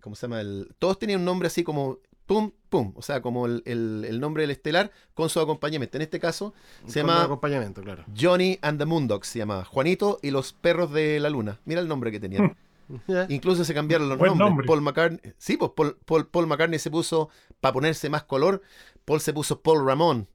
[0.00, 0.40] ¿Cómo se llama?
[0.40, 2.92] El, todos tenían un nombre así como pum, pum.
[2.96, 5.96] O sea, como el, el- el nombre del estelar con su acompañamiento.
[5.98, 6.54] En este caso
[6.86, 8.04] se Con llama acompañamiento, claro.
[8.18, 9.26] Johnny and the Moondogs.
[9.28, 11.60] Se llama Juanito y los perros de la luna.
[11.64, 12.56] Mira el nombre que tenían.
[13.28, 14.48] Incluso se cambiaron los Buen nombres.
[14.48, 14.66] nombre.
[14.66, 15.32] Paul McCartney.
[15.36, 17.28] Sí, pues Paul, Paul- Paul McCartney se puso,
[17.60, 18.62] para ponerse más color,
[19.08, 20.28] Paul se puso Paul Ramón.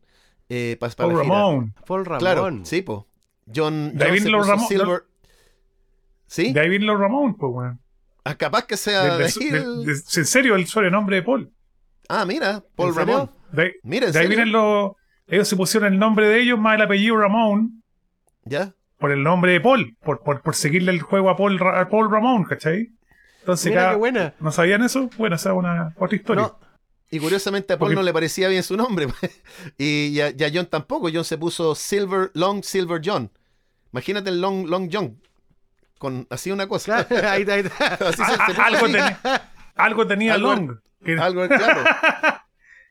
[0.50, 1.36] eh, para Paul la gira.
[1.36, 1.74] Ramón.
[1.88, 2.20] Paul Ramón.
[2.20, 3.00] Claro, sí, pues.
[3.56, 5.04] John, se puso Ramón- Silver.
[6.28, 6.52] ¿Sí?
[6.54, 7.80] De ahí viene los Ramón, pues, weón.
[8.24, 11.52] Ah, capaz que sea De- de de- en serio, el sobrenombre de Paul.
[12.10, 12.96] Ah, mira, Paul.
[12.96, 13.32] Ramón.
[13.52, 14.92] De, ahí- Mira, ¿en de ahí vienen los.
[15.28, 17.82] Ellos se pusieron el nombre de ellos más el apellido Ramón
[18.46, 18.74] ¿Ya?
[18.98, 22.12] por el nombre de Paul, por, por, por seguirle el juego a Paul, a Paul
[22.12, 22.92] Ramón, ¿cachai?
[23.40, 24.34] Entonces, Mira cada- qué buena.
[24.40, 25.10] ¿no sabían eso?
[25.18, 26.44] Bueno, esa es una otra historia.
[26.44, 26.60] No,
[27.16, 29.08] Y curiosamente a Paul Porque- no le parecía bien su nombre.
[29.78, 31.10] y, y a, y a John tampoco.
[31.14, 33.32] John se puso Silver, Long Silver John.
[33.92, 35.22] Imagínate el Long, Long John.
[36.00, 37.06] Con así una cosa.
[37.06, 37.86] claro, ahí, está, ahí está.
[38.10, 38.94] Así se- se puso algo, así.
[38.94, 40.80] tenía, algo tenía Algo- Long.
[41.20, 41.84] Algo, claro.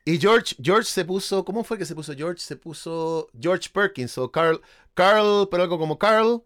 [0.05, 2.41] Y George, George se puso, ¿cómo fue que se puso George?
[2.41, 4.61] Se puso George Perkins o Carl,
[4.95, 6.43] Carl, pero algo como Carl,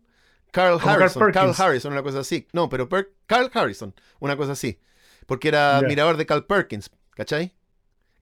[0.52, 1.52] Carl Como Harrison, Carl.
[1.58, 2.46] Harrison, una cosa así.
[2.52, 4.78] No, pero Per- Carl Harrison, una cosa así.
[5.26, 5.78] Porque era Ya.
[5.78, 7.52] admirador de Carl Perkins, ¿cachai?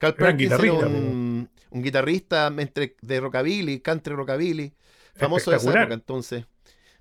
[0.02, 4.72] Un Perkins era guitarrista, un, un guitarrista entre, de rockabilly, country rockabilly,
[5.14, 6.44] famoso de esa época entonces.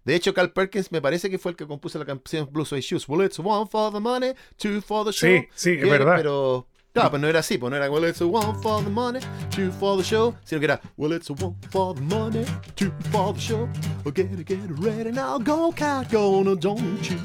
[0.06, 2.82] De hecho, Carl Perkins me parece que fue el que compuso la canción Blue Suede
[2.82, 3.08] Shoes.
[3.08, 5.30] Well, it's one for the money, two for the show.
[5.30, 6.18] Sí, sí, es verdad.
[6.18, 9.22] Pero, claro, pues no era así, pues no era, well, it's one for the money,
[9.50, 12.44] two for the show, sino que era, well, it's one for the money,
[12.76, 13.70] two for the show.
[14.04, 17.18] Well, get it, get it ready now, go, cat, go, no, don't you.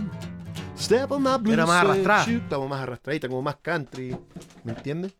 [0.76, 2.24] Step on my blue Era más arrastrada.
[2.48, 4.16] Como más arrastradita, como más country,
[4.62, 5.12] ¿me entiendes?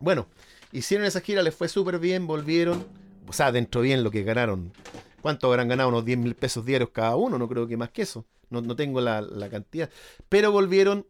[0.00, 0.26] Bueno,
[0.72, 2.86] hicieron esa gira, les fue súper bien, volvieron,
[3.26, 4.72] o sea, dentro bien lo que ganaron.
[5.20, 5.88] ¿Cuánto habrán ganado?
[5.88, 8.24] Unos 10 mil pesos diarios cada uno, no creo que más que eso.
[8.50, 9.90] No, no tengo la, la cantidad.
[10.28, 11.06] Pero volvieron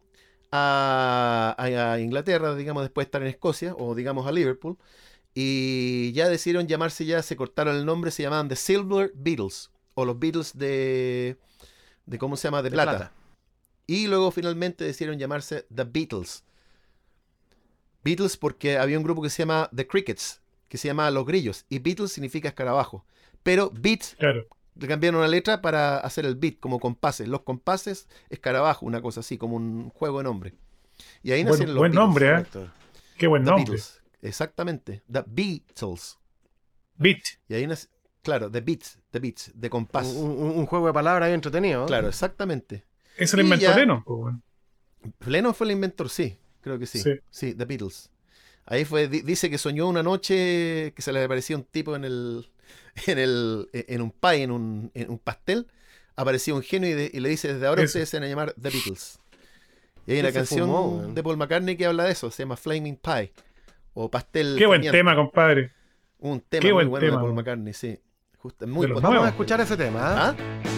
[0.51, 4.77] a, a- a Inglaterra, digamos, después de estar en Escocia, o digamos a Liverpool,
[5.33, 10.05] y ya decidieron llamarse ya, se cortaron el nombre, se llamaban The Silver Beatles, o
[10.05, 11.37] los Beatles de,
[12.05, 12.61] de ¿cómo se llama?
[12.63, 12.91] De, De plata.
[12.97, 13.11] plata.
[13.87, 16.43] Y luego finalmente decidieron llamarse The Beatles.
[18.03, 21.65] Beatles porque había un grupo que se llama The Crickets, que se llama Los Grillos,
[21.69, 23.05] y Beatles significa escarabajo.
[23.43, 24.45] Pero Beats Claro.
[24.75, 27.27] le cambiaron una letra para hacer el beat, como compases.
[27.27, 30.53] Los compases, escarabajo, una cosa así, como un juego de nombre.
[31.23, 32.05] Y ahí Buen- nacieron los buen Beatles.
[32.07, 32.69] nombre, ¿eh?
[33.17, 33.63] Qué buen The nombre.
[33.71, 34.01] Beatles.
[34.21, 35.01] Exactamente.
[35.11, 36.17] The Beatles.
[36.97, 37.19] Beat.
[37.47, 37.87] Y ahí nace,
[38.21, 40.07] claro, The Beats, The Beats, de compás.
[40.07, 41.81] Un, un- un juego de palabras ahí entretenido.
[41.81, 41.85] ¿no?
[41.87, 42.83] Claro, exactamente.
[43.17, 44.35] Eso lo inventó Lennon, pues.
[45.25, 46.37] Lennon fue el inventor, sí,
[46.69, 46.99] creo que sí.
[46.99, 47.11] Sí.
[47.29, 48.09] Sí, The Beatles.
[48.65, 52.05] Ahí fue, di- dice que soñó una noche que se le aparecía un tipo en
[52.05, 52.49] el,
[53.07, 55.67] en el, en un pie, en un, en un pastel.
[56.15, 57.89] Apareció un genio y, de- y le dice, desde ahora Eso.
[57.89, 59.19] ustedes se van a llamar The Beatles.
[60.05, 62.57] Y hay ¿Qué una canción fumó, de Paul McCartney que habla de eso, se llama
[62.57, 63.31] Flaming Pie.
[63.93, 64.55] O pastel.
[64.57, 65.71] Qué buen tema, compadre.
[66.19, 67.33] Un tema Qué muy buen bueno tema, de Paul.
[67.35, 67.99] McCartney, sí.
[68.37, 68.87] Justo, muy.
[68.87, 69.99] Vamos a escuchar ese tema.
[70.01, 70.35] ¿ah?
[70.37, 70.68] ¿Ah?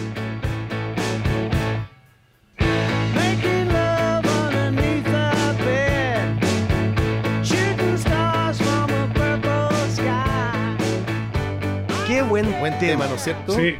[12.22, 13.52] Qué buen, Buen tema, ¿no es cierto?
[13.52, 13.74] Sí,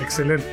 [0.00, 0.44] excelente.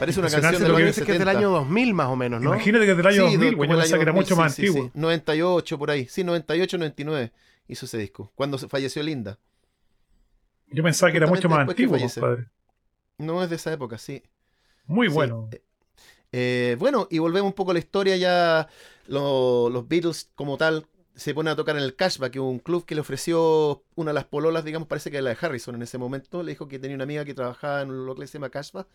[0.00, 1.38] Parece una canción de lo los que años que es del 70.
[1.38, 2.52] año 2000 más o menos, ¿no?
[2.54, 3.70] Imagínate que es del año Sí, 2000, del- güey.
[3.70, 4.90] Yo pensaba que era mucho 2000, más sí, sí, antiguo.
[4.92, 4.98] sí.
[4.98, 6.06] 98 por ahí.
[6.08, 7.32] Sí, 98, 99
[7.68, 8.32] hizo ese disco.
[8.34, 9.38] Cuando falleció Linda.
[10.68, 12.46] Yo pensaba que era mucho más antiguo, compadre.
[13.18, 14.24] No es de esa época, sí.
[14.86, 15.14] Muy Sí.
[15.14, 15.48] bueno.
[16.32, 18.68] Eh, bueno, y volvemos un poco a la historia ya.
[19.06, 20.84] lo- los Beatles como tal
[21.16, 24.10] se ponen a tocar en el Cashback, que es un club que le ofreció una
[24.10, 26.42] de las pololas, digamos, parece que la de Harrison en ese momento.
[26.42, 28.86] Le dijo que tenía una amiga que trabajaba en lo que se llama Cashback.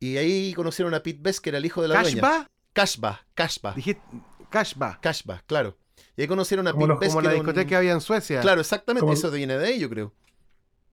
[0.00, 2.20] Y ahí conocieron a Pete Best, que era el hijo de la dueña.
[2.20, 2.50] ¿Cashba?
[2.72, 4.02] Cashback, Cashback, Dijiste
[4.50, 4.98] Cashba.
[5.00, 5.76] Cashback, claro.
[6.16, 7.76] Y ahí conocieron a Como Pete los- Best, Como que la era un- discoteca que
[7.76, 8.40] había en Suecia.
[8.40, 9.00] Claro, exactamente.
[9.00, 10.12] Como- Eso viene de ahí, yo creo.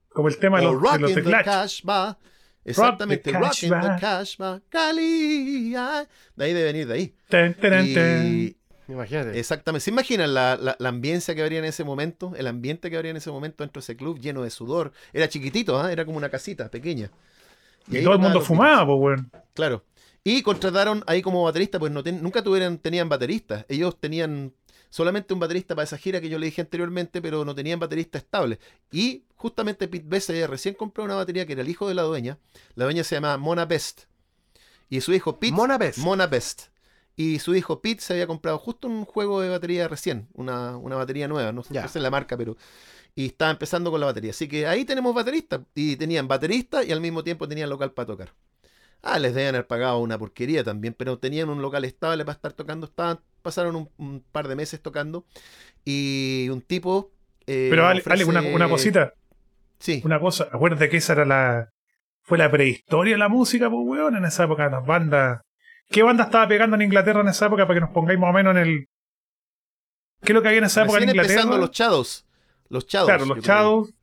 [0.09, 1.45] Como el tema de los, de Rock los in the teclados.
[1.45, 2.17] Cash Bar.
[2.63, 3.99] Exactamente, Rock in the Cash Bar.
[3.99, 4.61] Cash Bar.
[4.69, 5.73] Cali.
[5.75, 6.05] ah.
[6.35, 7.15] De ahí debe venir, de ahí.
[7.29, 8.57] Ten, ten, Y- ten.
[8.91, 9.39] Imagínate.
[9.39, 9.85] Exactamente.
[9.85, 12.33] ¿Se imaginan la, la, la ambiencia que habría en ese momento?
[12.35, 14.91] El ambiente que habría en ese momento dentro de ese club lleno de sudor.
[15.13, 15.91] Era chiquitito, ¿ah?
[15.91, 17.09] era como una casita pequeña.
[17.87, 19.31] Y todo el mundo fumaba, pues, weón.
[19.53, 19.83] Claro.
[20.23, 23.65] Y contrataron ahí como baterista, pues no ten- nunca tuvieran, tenían baterista.
[23.69, 24.53] Ellos tenían
[24.89, 28.17] solamente un baterista para esa gira que yo le dije anteriormente, pero no tenían baterista
[28.19, 28.59] estable.
[28.91, 32.03] Y justamente Pete Best había recién compró una batería que era el hijo de la
[32.03, 32.37] dueña.
[32.75, 34.01] La dueña se llama Mona Best.
[34.89, 35.53] Y su hijo Pete.
[35.53, 35.97] Mona Best.
[35.99, 36.67] Mona Best.
[37.21, 40.95] Y su hijo Pete se había comprado justo un juego de batería recién, una, una
[40.95, 41.83] batería nueva, no, Ya.
[41.83, 42.55] no sé la marca, pero.
[43.15, 44.31] y estaba empezando con la batería.
[44.31, 45.61] Así que ahí tenemos bateristas.
[45.75, 48.33] Y tenían baterista y al mismo tiempo tenían local para tocar.
[49.03, 52.53] Ah, les deben haber pagado una porquería también, pero tenían un local estable para estar
[52.53, 52.85] tocando.
[52.87, 55.25] Estaban, pasaron un, un par de meses tocando.
[55.85, 57.11] Y un tipo.
[57.47, 59.13] eh, Pero Ale, Ale, una, una cosita,
[59.79, 60.47] Sí, una cosa.
[60.51, 61.69] Acuérdate que esa era la.
[62.23, 65.41] Fue la prehistoria de la música, pues, weón, en esa época, las bandas.
[65.91, 68.33] ¿Qué banda estaba pegando en Inglaterra en esa época para que nos pongáis más o
[68.33, 68.87] menos en el.
[70.23, 71.41] ¿Qué es lo que había en esa época en recién Inglaterra?
[71.41, 72.25] empezando los Shadows.
[72.69, 73.07] Los Shadows.
[73.09, 73.43] claro, los creo.
[73.55, 73.93] Shadows,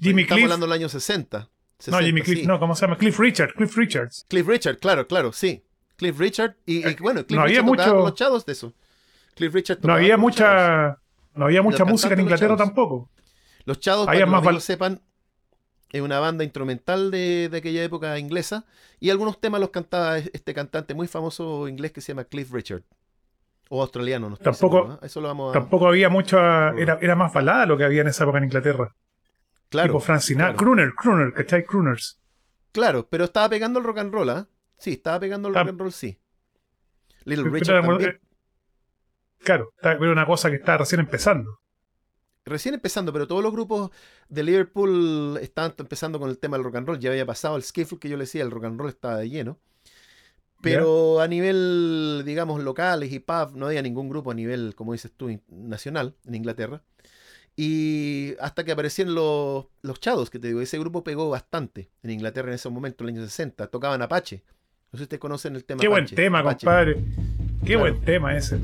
[0.00, 0.44] Jimmy Estamos Cliff.
[0.44, 1.38] hablando del año 60.
[1.38, 2.46] no, 60, Jimmy Cliff, sí.
[2.46, 2.98] no, ¿cómo se llama?
[2.98, 4.26] Cliff Richard, Cliff Richards.
[4.28, 5.62] Cliff Richard, claro, claro, sí.
[5.96, 6.56] Cliff Richard.
[6.66, 8.74] Y, y bueno, Cliff no había Richard mucho- con los Shadows de eso.
[9.34, 10.98] Cliff Richard No había mucha.
[11.34, 13.08] No había mucha música en los Inglaterra tampoco.
[13.64, 15.00] Los Había para que más los val- sepan,
[15.90, 18.64] es una banda instrumental de, de aquella época inglesa.
[19.00, 22.82] Y algunos temas los cantaba este cantante muy famoso inglés que se llama Cliff Richard.
[23.70, 25.06] O australiano, no estoy Tampoco- seguro, ¿eh?
[25.06, 25.58] Eso lo vamos a...
[25.58, 26.70] Tampoco había mucha.
[26.70, 28.94] Era, era más balada lo que había en esa época en Inglaterra.
[29.68, 30.54] Claro, tipo Frank Sinatra.
[30.54, 30.58] claro.
[30.58, 31.64] Crooner, Crooner, ¿cachai?
[31.64, 32.18] Crooners.
[32.72, 34.48] claro, pero estaba pegando el rock and roll, ¿ah?
[34.78, 35.60] Sí, estaba pegando el Ah.
[35.60, 36.18] rock and roll, sí.
[37.24, 38.10] Little Richard también.
[38.10, 38.20] eh,
[39.40, 41.60] Claro, era una cosa que estaba recién empezando.
[42.48, 43.90] Recién empezando, pero todos los grupos
[44.28, 46.98] de Liverpool estaban empezando con el tema del rock and roll.
[46.98, 49.28] Ya había pasado el skiffle que yo le decía, el rock and roll estaba de
[49.30, 49.58] lleno.
[50.60, 55.12] Pero a nivel, digamos, locales y pub, no había ningún grupo a nivel, como dices
[55.16, 56.82] tú, nacional en Inglaterra.
[57.54, 62.10] Y hasta que aparecieron los, los Shadows, que te digo, ese grupo pegó bastante en
[62.10, 63.68] Inglaterra en ese momento, en los años 60.
[63.68, 64.42] Tocaban Apache.
[64.90, 66.16] No sé si ustedes conocen el tema Qué buen Apache.
[66.16, 66.66] tema, Apache.
[66.66, 66.94] compadre.
[67.60, 67.80] Qué Claro.
[67.80, 68.58] buen tema ese.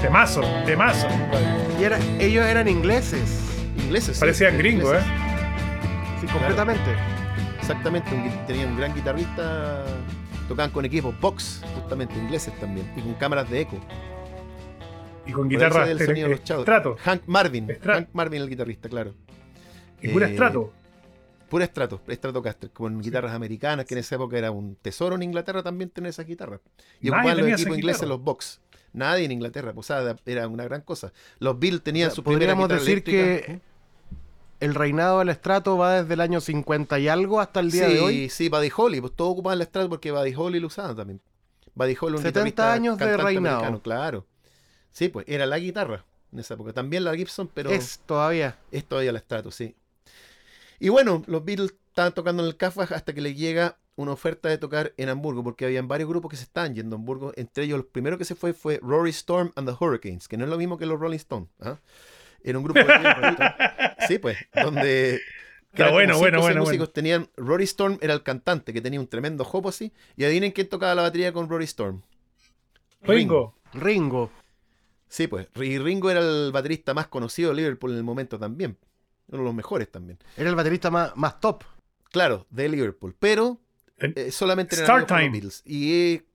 [0.00, 1.08] Temazo, temazo.
[1.80, 3.42] Y era, ellos eran ingleses.
[3.76, 4.16] Ingleses.
[4.16, 5.08] sí, Parecían gringos, ingleses.
[5.08, 6.20] ¿eh?
[6.20, 6.90] Sí, completamente.
[7.58, 8.08] Exactamente,
[8.46, 9.84] tenían un gran guitarrista.
[10.48, 13.80] Tocaban con equipos Vox, justamente, ingleses también, y con cámaras de eco.
[15.26, 16.60] Y con guitarra sonido de los Shadows.
[16.62, 16.96] estrato.
[17.04, 17.66] Hank Marvin.
[17.84, 19.12] Hank Marvin, el guitarrista, claro.
[20.00, 20.72] Y pura Eh, estrato.
[21.48, 25.62] Pura estrato, Stratocaster, con guitarras americanas, que en esa época era un tesoro en Inglaterra
[25.62, 26.60] también tener esas guitarras.
[27.00, 28.60] Y ocupaban los equipos ingleses, los Vox.
[28.92, 29.88] Nadie en Inglaterra, pues,
[30.24, 31.12] era una gran cosa.
[31.38, 33.22] Los Beatles tenían O sea, su podríamos decir eléctrica.
[33.46, 33.60] que
[34.58, 37.94] el reinado del estrato va desde el año 50 y algo hasta el día sí,
[37.94, 38.28] de hoy.
[38.30, 41.20] Sí, Buddy Holly, pues todos ocupaban la estrato porque Buddy Holly lo usaban también.
[41.74, 43.56] Buddy Holly, un 70 guitarrista años de reinado.
[43.56, 44.26] americano, claro.
[44.92, 46.72] Sí, pues era la guitarra en esa época.
[46.72, 48.56] También la Gibson, pero Es todavía.
[48.72, 49.76] es todavía la Strato, sí.
[50.78, 54.48] Y bueno, los Beatles estaban tocando en el Kafka hasta que les llega una oferta
[54.48, 57.32] de tocar en Hamburgo, porque habían varios grupos que se estaban yendo a Hamburgo.
[57.36, 60.44] Entre ellos, el primero que se fue fue Rory Storm and the Hurricanes, que no
[60.44, 61.48] es lo mismo que los Rolling Stones.
[61.60, 61.78] ¿ah?
[62.42, 62.86] Era un grupo de
[64.06, 65.20] Sí, pues, donde.
[65.74, 66.92] que Está bueno, bueno, bueno, músicos.
[66.92, 69.92] Tenían Rory Storm era el cantante, que tenía un tremendo jopo así.
[70.16, 72.02] Y adivinen quién tocaba la batería con Rory Storm.
[73.02, 73.56] Ringo.
[73.72, 74.30] Ringo.
[75.08, 75.48] Sí, pues.
[75.56, 78.76] Y Ringo era el baterista más conocido de Liverpool en el momento también.
[79.28, 80.18] Uno de los mejores también.
[80.36, 81.64] Era el baterista más, más top.
[82.10, 83.14] Claro, de Liverpool.
[83.18, 83.60] Pero
[83.98, 85.30] El- eh, solamente Star Time.
[85.30, 85.62] Beatles.
[85.64, 86.26] Y eh,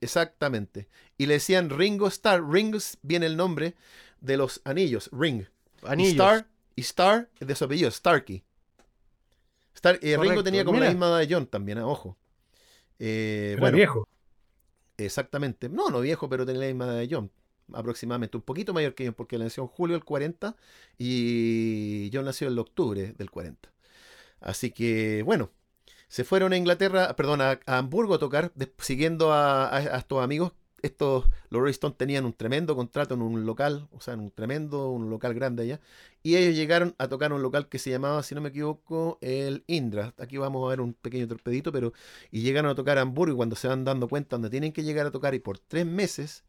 [0.00, 0.88] exactamente.
[1.16, 2.42] Y le decían Ringo Star.
[2.42, 3.74] Ringo viene el nombre
[4.20, 5.10] de los anillos.
[5.12, 5.42] Ring.
[5.82, 6.12] Y Anillos.
[6.12, 8.42] Star, y Star es de su apellido, Starkey.
[9.74, 12.16] Star, eh, Ringo tenía como la misma edad de John también, ah, ojo.
[12.98, 14.08] Eh, Era bueno, viejo.
[14.96, 15.68] exactamente.
[15.68, 17.30] No, no viejo, pero tenía la misma edad de John.
[17.72, 18.36] Aproximadamente.
[18.36, 20.56] Un poquito mayor que John, porque él nació en julio del 40
[20.98, 23.70] y John nació en el octubre del 40.
[24.40, 25.50] Así que, bueno,
[26.08, 30.52] se fueron a Inglaterra, perdón, a, Hamburgo a tocar, siguiendo a, a- a estos amigos.
[30.82, 34.30] Estos, los Rolling Stones tenían un tremendo contrato en un local, o sea, en un
[34.30, 35.80] tremendo, un local grande allá.
[36.22, 39.64] Y ellos llegaron a tocar un local que se llamaba, si no me equivoco, el
[39.66, 40.14] Indra.
[40.18, 41.92] Aquí vamos a ver un pequeño torpedito, pero.
[42.30, 44.84] Y llegaron a tocar a Hamburgo y cuando se van dando cuenta donde tienen que
[44.84, 46.44] llegar a tocar, y por tres meses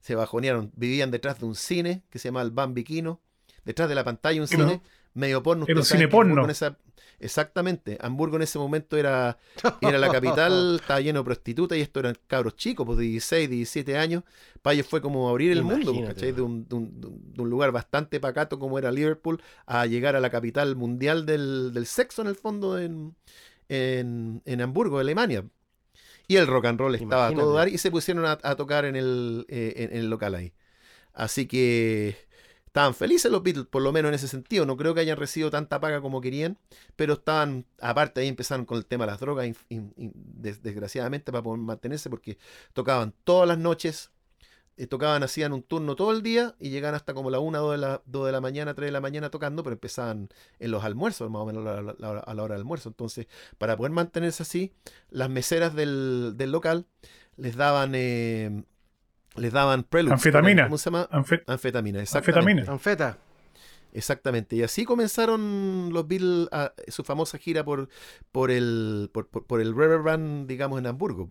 [0.00, 0.72] se bajonearon.
[0.76, 3.20] Vivían detrás de un cine que se llama el Bambiquino.
[3.64, 4.82] Detrás de la pantalla un cine
[5.14, 5.64] medio porno.
[5.66, 6.48] Era un ustedes saben cine porno.
[6.50, 6.76] esa-
[7.20, 7.98] Exactamente.
[8.00, 9.38] Hamburgo en ese momento era,
[9.80, 13.48] era la capital, estaba lleno de prostitutas y esto eran cabros chicos, pues de 16,
[13.48, 14.24] 17 años.
[14.60, 16.32] Para ellos fue como abrir el mundo, pues, ¿cachai?
[16.32, 20.20] De un, de un- de un lugar bastante pacato como era Liverpool a llegar a
[20.20, 23.14] la capital mundial del, del sexo en el fondo en,
[23.68, 25.44] en, en Hamburgo, Alemania.
[26.28, 28.84] Y el rock and roll estaba a todo dar y se pusieron a, a tocar
[28.84, 30.52] en el, eh, en- en el local ahí.
[31.14, 32.16] Así que
[32.66, 34.64] estaban felices los Beatles, por lo menos en ese sentido.
[34.64, 36.56] No creo que hayan recibido tanta paga como querían,
[36.96, 40.62] pero estaban, aparte ahí empezaron con el tema de las drogas, in- in- in- des-
[40.62, 42.38] desgraciadamente, para poder mantenerse, porque
[42.72, 44.10] tocaban todas las noches,
[44.76, 47.72] eh, tocaban, hacían un turno todo el día y llegaban hasta como la 1, 2
[47.72, 50.82] de la, 2 de la mañana, 3 de la mañana tocando, pero empezaban en los
[50.84, 52.88] almuerzos, más o menos a la, la- a la hora del almuerzo.
[52.88, 53.26] Entonces,
[53.58, 54.72] para poder mantenerse así,
[55.10, 56.86] las meseras del, del local
[57.36, 58.64] les daban eh,
[59.36, 60.12] les daban preludes.
[60.14, 60.64] Anfetamina.
[60.64, 61.08] ¿Cómo se llama?
[61.10, 62.40] Anfe- Anfetamina, exactamente.
[62.40, 62.72] Anfetamina.
[62.72, 63.18] Anfeta.
[63.94, 64.56] Exactamente.
[64.56, 67.88] Y así comenzaron los Beatles a- su famosa gira por,
[68.30, 71.30] por el por, por- por el River Run, digamos, en Hamburgo.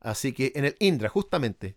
[0.00, 1.76] Así que en el Indra, justamente.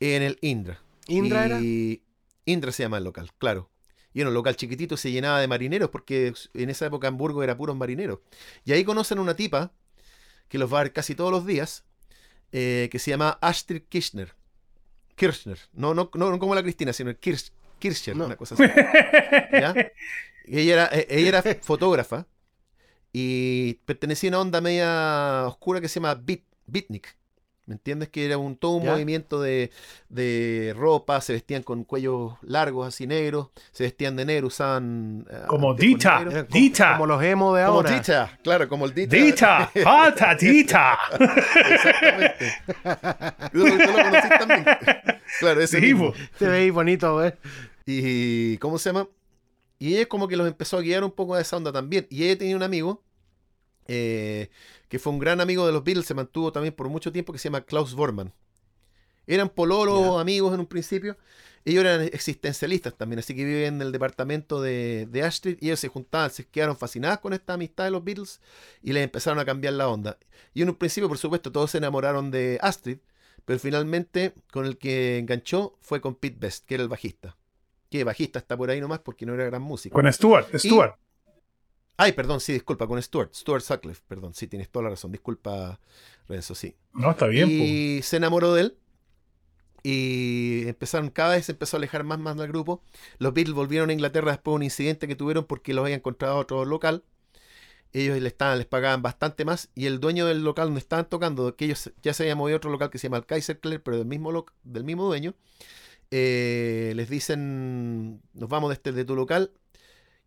[0.00, 0.80] En el Indra.
[1.06, 1.60] ¿Indra era?
[1.60, 2.02] Y
[2.44, 3.70] Indra se llama el local, claro.
[4.12, 7.56] Y era un local chiquitito, se llenaba de marineros, porque en esa época Hamburgo era
[7.56, 8.20] puros marineros.
[8.64, 9.72] Y ahí conocen una tipa,
[10.48, 11.84] que los va a ver casi todos los días,
[12.52, 14.34] eh, que se llama Astrid Kirchner.
[15.14, 15.58] Kirchner.
[15.72, 18.26] No, no, no, no como la Cristina, sino el Kirch, Kirchner, No.
[18.26, 18.64] una cosa así.
[19.52, 19.74] ¿Ya?
[20.46, 22.26] Y Ella era, eh, ella era fotógrafa
[23.12, 27.16] y pertenecía a una onda media oscura que se llama beat, beatnik.
[27.68, 28.08] ¿Me entiendes?
[28.08, 28.92] Que era un, todo un ¿Ya?
[28.92, 29.70] movimiento de,
[30.08, 35.26] de ropa, se vestían con cuellos largos así negros, se vestían de negro, usaban...
[35.30, 36.24] eh, Como Dita.
[36.48, 36.92] Dita.
[36.92, 37.90] Como los emo de Como ahora.
[37.92, 39.14] Dita, claro, como el Dita.
[39.16, 40.98] Dita, falta Dita.
[41.70, 42.52] Exactamente.
[43.52, 44.64] Tú, lo- también.
[45.40, 45.94] Claro, ese Sí.
[46.38, 47.36] Te veis bonito, ¿eh?
[47.86, 49.08] Y ¿cómo se llama?
[49.78, 52.06] Y ella como que los empezó a guiar un poco a esa onda también.
[52.10, 53.02] Y ella tenía un amigo
[53.88, 54.50] eh,
[54.88, 57.38] que fue un gran amigo de los Beatles, se mantuvo también por mucho tiempo, que
[57.38, 58.32] se llama Klaus Bormann.
[59.26, 61.16] Eran pololos, amigos en un principio.
[61.64, 65.80] Ellos eran existencialistas también, así que viven en el departamento de, de Astrid y ellos
[65.80, 68.40] se juntaban, se quedaron fascinados con esta amistad de los Beatles
[68.82, 70.18] y les empezaron a cambiar la onda.
[70.54, 72.98] Y en un principio, por supuesto, todos se enamoraron de Astrid,
[73.44, 77.36] pero finalmente con el que enganchó fue con Pete Best, que era el bajista.
[77.90, 79.94] Que bajista está por ahí nomás porque no era gran músico.
[79.94, 80.96] Con Stuart, Stuart.
[81.98, 85.80] Ay, perdón, sí, disculpa, con Stuart, Stuart Sutcliffe, perdón, sí, tienes toda la razón, disculpa,
[86.28, 86.76] Renzo, sí.
[86.94, 87.64] No, está bien, po.
[87.64, 88.78] y se enamoró de él
[89.82, 92.82] y empezaron, cada vez se empezó a alejar más, más del grupo.
[93.18, 96.36] Los Beatles volvieron a Inglaterra después de un incidente que tuvieron porque los había encontrado
[96.36, 97.04] a otro local.
[97.92, 101.56] Ellos les, estaban, les pagaban bastante más y el dueño del local donde estaban tocando,
[101.56, 103.80] que ellos ya se había movido a otro local que se llama el Kaiser Clare,
[103.80, 105.34] pero del mismo, lo- del mismo dueño,
[106.10, 109.52] eh, les dicen, nos vamos de, este, de tu local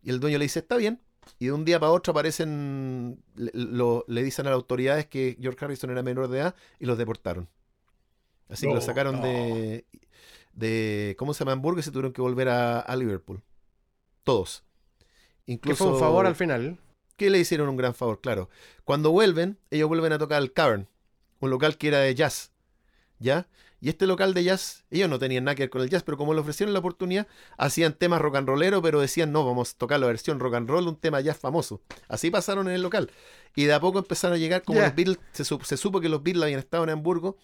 [0.02, 1.00] y el dueño le dice, está bien.
[1.38, 5.36] Y de un día para otro aparecen, le, lo- le dicen a las autoridades que
[5.40, 7.48] George Harrison era menor de edad y los deportaron.
[8.48, 9.86] Así que lo sacaron de,
[10.52, 11.52] de, ¿cómo se llama?
[11.52, 13.42] Hamburgo y se tuvieron que volver a, a Liverpool.
[14.24, 14.64] Todos.
[15.46, 16.78] Que Incluso, fue un favor al final.
[17.16, 18.48] que le hicieron un gran favor, claro.
[18.84, 20.88] Cuando vuelven, ellos vuelven a tocar el Cavern,
[21.40, 22.52] un local que era de jazz,
[23.18, 23.48] ¿ya?
[23.82, 26.16] Y este local de jazz, ellos no tenían nada que ver con el jazz, pero
[26.16, 27.26] como le ofrecieron la oportunidad,
[27.58, 30.70] hacían temas rock and rollero, pero decían, no, vamos a tocar la versión rock and
[30.70, 31.82] roll, un tema jazz famoso.
[32.06, 33.10] Así pasaron en el local.
[33.56, 36.08] Y de a poco empezaron a llegar, como los Beatles, se, supo- se supo que
[36.08, 37.36] los Beatles habían estado en Hamburgo,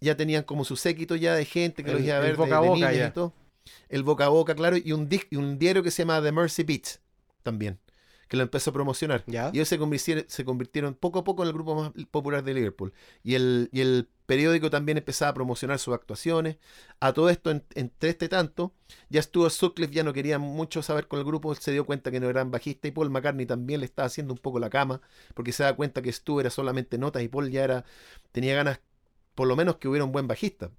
[0.00, 2.32] ya tenían como su séquito ya de gente que El- los iba a el ver,
[2.32, 3.06] de- boca a de boca ya.
[3.06, 3.32] y todo.
[3.88, 6.62] El boca a boca, claro, y un, y un diario que se llama The Mercy
[6.64, 7.00] Beats,
[7.42, 7.78] también,
[8.28, 9.24] que lo empezó a promocionar.
[9.26, 9.50] ¿Ya?
[9.52, 12.54] Y ellos se convirtieron, se convirtieron poco a poco en el grupo más popular de
[12.54, 12.92] Liverpool.
[13.22, 16.56] Y el, y el periódico también empezaba a promocionar sus actuaciones.
[17.00, 18.72] A todo esto, en- entre este tanto,
[19.10, 22.20] ya estuvo Sutcliffe, ya no quería mucho saber con el grupo, se dio cuenta que
[22.20, 25.00] no eran bajista y Paul McCartney también le estaba haciendo un poco la cama,
[25.34, 27.84] porque se da cuenta que Stu era solamente notas y Paul ya era,
[28.32, 28.80] tenía ganas,
[29.34, 30.70] por lo menos que hubiera un buen bajista.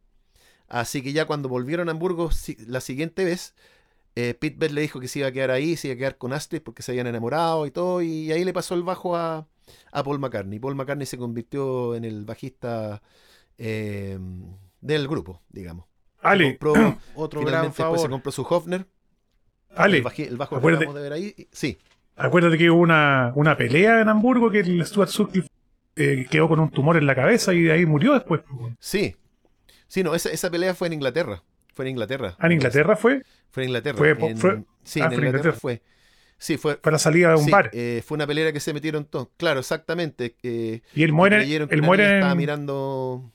[0.68, 2.32] Así que ya cuando volvieron a Hamburgo
[2.66, 3.54] la siguiente vez,
[4.16, 6.18] eh, Pete Best le dijo que se iba a quedar ahí, se iba a quedar
[6.18, 9.48] con Astrid porque se habían enamorado y todo, y ahí le pasó el bajo a,
[9.92, 10.60] a Paul McCartney.
[10.60, 13.02] Paul McCartney se convirtió en el bajista
[13.58, 14.18] eh,
[14.82, 15.86] del grupo, digamos.
[16.22, 18.86] Ale, Compró- Otro gran finalmente después se compró su Hofner,
[19.76, 21.48] Ale, el, baji- el bajo que acabamos de ver ahí.
[21.52, 21.78] Sí,
[22.16, 25.50] acuérdate que hubo una, una pelea en Hamburgo que el Stuart Sutcliffe
[25.98, 28.42] eh, quedó con un tumor en la cabeza y de ahí murió después.
[28.80, 29.16] sí.
[29.88, 31.44] Sí, no, esa, esa pelea fue en Inglaterra.
[31.76, 32.36] Fue en Inglaterra.
[32.40, 33.98] Ah, en Inglaterra fue Fue en Inglaterra.
[33.98, 35.54] Fue en- fue- sí, ah, en fue Inglaterra Inglaterra.
[35.60, 35.82] fue.
[36.38, 36.76] Sí, fue.
[36.78, 37.70] para la salida de un sí, bar.
[37.74, 39.30] eh, fue una pelea que se metieron todos.
[39.38, 40.36] Claro, exactamente.
[40.44, 43.32] eh, y él muere, él muere estaba mirando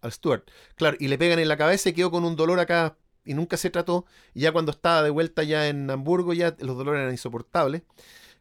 [0.00, 0.44] al Stuart.
[0.76, 3.56] Claro, y le pegan en la cabeza y quedó con un dolor acá y nunca
[3.58, 4.06] se trató.
[4.34, 7.82] Y ya cuando estaba de vuelta ya en Hamburgo, ya los dolores eran insoportables.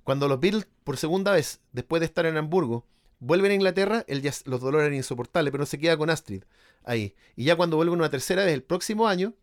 [0.03, 2.85] Cuando los Beatles, por segunda vez, después de estar en Hamburgo,
[3.19, 6.43] vuelven a Inglaterra, él ya, los dolores eran insoportables, pero se queda con Astrid
[6.83, 7.13] ahí.
[7.35, 9.33] Y ya cuando vuelven una tercera vez el próximo año,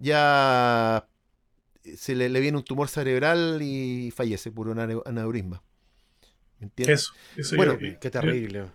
[0.00, 1.06] ya
[1.96, 5.62] se le, le viene un tumor cerebral y fallece por un ane- aneurisma.
[6.58, 7.00] ¿Me entiendes?
[7.00, 8.66] Eso, eso Bueno, yo- Qué terrible.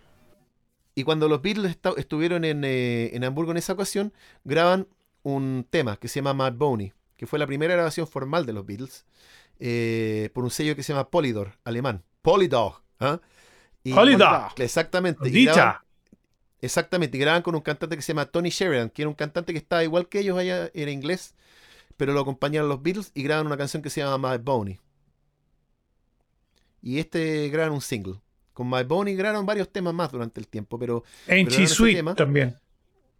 [0.94, 4.12] Y cuando los Beatles estuvieron en, eh, en Hamburgo en esa ocasión,
[4.44, 4.88] graban
[5.22, 8.64] un tema que se llama Mad Boney, que fue la primera grabación formal de los
[8.64, 9.04] Beatles,
[9.58, 12.02] eh, por un sello que se llama Polydor, alemán.
[12.22, 12.82] Polydor.
[13.84, 14.52] Y- Polydor.
[14.56, 15.28] Exactamente.
[15.28, 15.85] y graban-
[16.60, 19.52] Exactamente, y graban con un cantante que se llama Tony Sheridan, que era un cantante
[19.52, 21.34] que estaba igual que ellos allá, era inglés,
[21.96, 24.78] pero lo acompañaron los Beatles y graban una canción que se llama My Boney.
[26.82, 28.20] Y este graban un single.
[28.52, 31.04] Con My Boney grabaron varios temas más durante el tiempo, pero...
[31.26, 32.14] Ese Sweet tema.
[32.14, 32.56] también.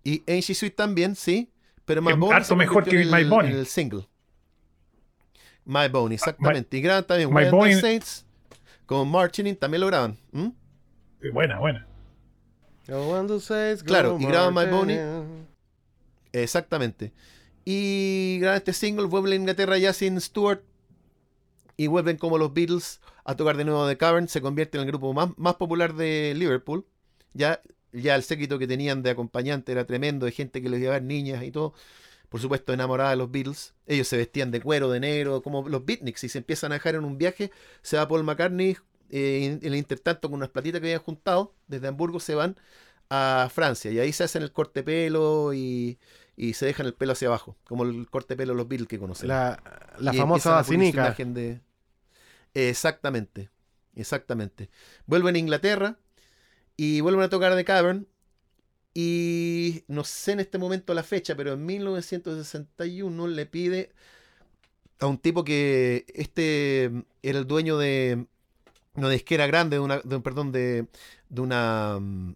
[0.02, 1.52] Y She Sweet también, sí,
[1.84, 3.52] pero My Es Boney harto mejor que en My Boney.
[3.52, 4.08] el single.
[5.64, 6.76] My Boney, exactamente.
[6.76, 8.24] y graban también My Boney- Saints
[8.86, 10.16] con Marching In, también lo graban.
[10.32, 10.48] ¿Mm?
[11.32, 11.86] Buena, buena.
[11.86, 12.75] No one to say it's
[13.82, 15.46] Claro, y graban My in.
[16.32, 17.12] Exactamente.
[17.64, 20.62] Y graban este single, vuelven a Inglaterra ya sin Stewart.
[21.76, 24.28] Y vuelven como los Beatles a tocar de nuevo The Cavern.
[24.28, 26.86] Se convierte en el grupo más, más popular de Liverpool.
[27.34, 27.60] Ya,
[27.92, 30.94] ya el séquito que tenían de acompañante era tremendo, de gente que les iba a
[30.94, 31.74] ver niñas y todo.
[32.28, 33.74] Por supuesto, enamorada de los Beatles.
[33.86, 36.24] Ellos se vestían de cuero, de negro, como los beatniks.
[36.24, 37.50] Y se empiezan a dejar en un viaje.
[37.82, 38.76] Se va Paul McCartney.
[39.10, 42.56] Eh, en el intertanto, con unas platitas que habían juntado, desde Hamburgo se van
[43.10, 43.90] a Francia.
[43.92, 45.98] Y ahí se hacen el corte pelo y,
[46.36, 48.98] y se dejan el pelo hacia abajo, como el corte pelo de los Beatles que
[48.98, 49.28] conocemos.
[49.28, 49.62] La,
[49.98, 50.96] la famosa empiezan a poner su vacinica.
[50.96, 51.60] imagen de-
[52.54, 53.50] Exactamente,
[53.94, 54.70] exactamente.
[55.06, 55.98] Vuelven a Inglaterra
[56.76, 58.08] y vuelven a tocar The Cavern.
[58.94, 63.92] Y no sé en este momento la fecha, pero en 1961 le pide
[64.98, 66.84] a un tipo que este
[67.22, 68.26] era el dueño de
[68.96, 70.86] una disquera grande, de una, de perdón, de,
[71.28, 72.34] de una mm,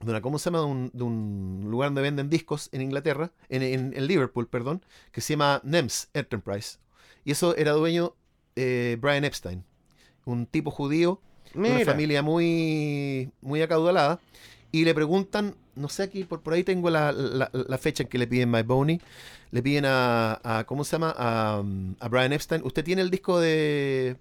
[0.00, 0.60] de una, ¿cómo se llama?
[0.60, 4.82] De un, de un lugar donde venden discos en Inglaterra, en, en- en Liverpool, perdón,
[5.12, 6.78] que se llama NEMS Enterprise.
[7.24, 8.14] Y eso era dueño
[8.56, 9.64] eh, Brian Epstein,
[10.24, 11.20] un tipo judío,
[11.64, 14.20] de una familia muy, muy acaudalada.
[14.72, 18.08] Y le preguntan, no sé aquí, por, por ahí tengo la, la- la fecha en
[18.08, 19.00] que le piden My Boney.
[19.50, 21.14] Le piden a, a- ¿cómo se llama?
[21.16, 21.62] A,
[22.00, 22.62] a Brian Epstein.
[22.64, 24.16] Usted tiene el disco de,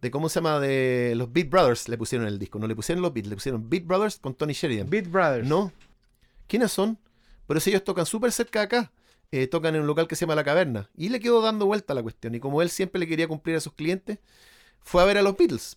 [0.00, 0.60] de, ¿cómo se llama?
[0.60, 2.58] De los Beat Brothers le pusieron el disco.
[2.58, 4.88] No le pusieron los Beat, le pusieron Beat Brothers con Tony Sheridan.
[4.88, 5.46] Beat Brothers.
[5.46, 5.72] No.
[6.46, 6.98] ¿Quiénes son?
[7.46, 8.92] Pero si ellos tocan súper cerca de acá.
[9.32, 10.90] Eh, tocan en un local que se llama La Caverna.
[10.96, 12.34] Y le quedó dando vuelta a la cuestión.
[12.34, 14.18] Y como él siempre le quería cumplir a sus clientes,
[14.80, 15.76] fue a ver a los Beatles.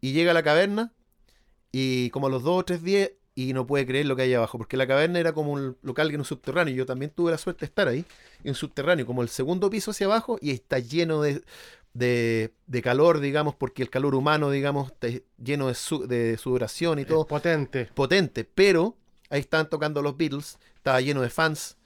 [0.00, 0.92] Y llega a la caverna.
[1.70, 3.10] Y como a los dos o tres días.
[3.34, 4.58] Y no puede creer lo que hay abajo.
[4.58, 6.74] Porque la caverna era como un local que en un subterráneo.
[6.74, 8.04] Yo también tuve la suerte de estar ahí.
[8.42, 10.38] En un subterráneo, como el segundo piso hacia abajo.
[10.40, 11.42] Y está lleno de,
[11.94, 13.54] de, de calor, digamos.
[13.54, 15.08] Porque el calor humano, digamos, está
[15.42, 17.86] lleno de, su- de sudoración y Es todo potente.
[17.94, 18.96] potente, pero
[19.30, 21.76] ahí estaban tocando los Beatles, estaba lleno de fans,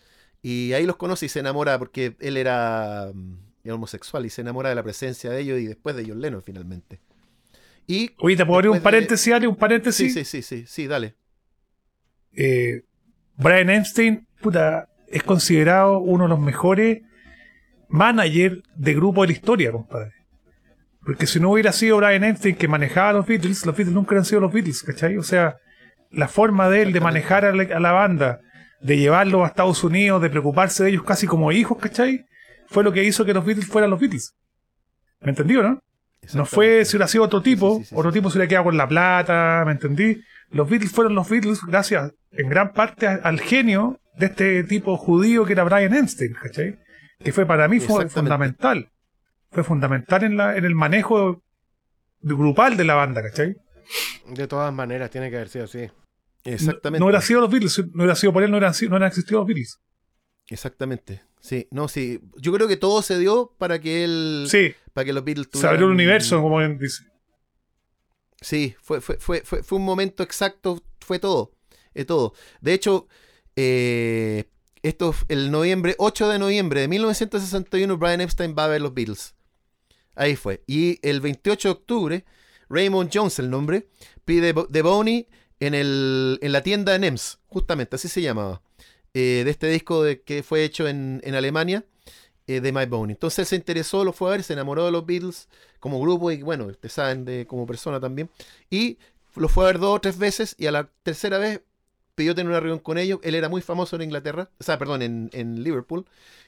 [0.43, 4.41] y ahí los conoce y se enamora porque él era mm, era homosexual y se
[4.41, 7.01] enamora de la presencia de ellos y después de John Lennon finalmente.
[7.87, 9.47] Y Oye, ¿te puedo abrir un de- paréntesis, Ale?
[9.47, 10.15] Un sí, paréntesis.
[10.15, 11.15] sí, sí, sí, sí, dale.
[12.35, 12.83] Eh,
[13.37, 17.03] Brian Epstein, puta, es considerado uno de los mejores
[17.93, 20.13] managers de grupo de la historia, compadre.
[21.05, 24.11] Porque si no hubiera sido Brian Epstein que manejaba a los Beatles, los Beatles nunca
[24.11, 25.17] hubieran sido los Beatles, ¿cachai?
[25.19, 25.57] O sea,
[26.11, 28.41] la forma de él de manejar a la, a la banda,
[28.81, 32.25] de llevarlos a Estados Unidos, de preocuparse de ellos casi como hijos, ¿cachai?
[32.69, 34.35] Fue lo que hizo que los Beatles fueran los Beatles.
[35.21, 35.81] ¿Me entendió, no?
[36.35, 38.65] No fue si hubiera sido otro tipo, sí, sí, sí, otro tipo se hubiera quedado
[38.67, 40.21] con la plata, ¿me entendí?
[40.51, 44.97] Los Beatles fueron los Beatles gracias en gran parte a- al genio de este tipo
[44.97, 46.79] judío que era Brian Epstein, ¿cachai?
[47.23, 48.91] Que fue para mí fue fundamental.
[49.51, 51.43] Fue fundamental en, la, en el manejo
[52.21, 53.57] grupal de la banda, ¿cachai?
[54.29, 55.89] De todas maneras, tiene que haber sido así.
[56.45, 56.99] Exactamente.
[56.99, 59.09] No, no hubiera sido los Beatles, no hubiera sido por él, no hubieran, no hubieran
[59.09, 59.79] existido los Beatles.
[60.49, 61.23] Exactamente.
[61.41, 62.21] Sí, no, sí.
[62.37, 64.47] Yo creo que todo se dio para que él.
[64.49, 67.05] Sí, Para que los Beatles se abrió el tuvieran- universo, como él dice.
[68.41, 71.53] Sí, fue, fue, fue, fue, fue un momento exacto, fue todo.
[71.95, 72.33] eh, todo.
[72.61, 73.07] De hecho,
[73.57, 74.45] eh,
[74.83, 79.35] esto el noviembre, 8 de noviembre de 1961, Brian Epstein va a ver los Beatles.
[80.15, 80.63] Ahí fue.
[80.67, 82.25] Y el 28 de octubre,
[82.69, 83.89] Raymond Jones, el nombre,
[84.25, 85.29] pide Bo- The Boney
[85.61, 88.63] en, el, en la tienda de NEMS, justamente, así se llamaba.
[89.15, 91.85] eh, de este disco de, que fue hecho en, en Alemania,
[92.47, 93.13] eh, de My Boney.
[93.15, 95.49] Entonces él se interesó, lo fue a ver, se enamoró de los Beatles
[95.81, 98.31] como grupo y bueno, ustedes saben, de, como persona también.
[98.71, 98.99] Y
[99.37, 101.61] lo fue a ver dos o tres veces y a la tercera vez
[102.15, 103.19] pidió tener una reunión con ellos.
[103.23, 106.07] Él era muy famoso en Inglaterra, o sea, perdón, en, en Liverpool.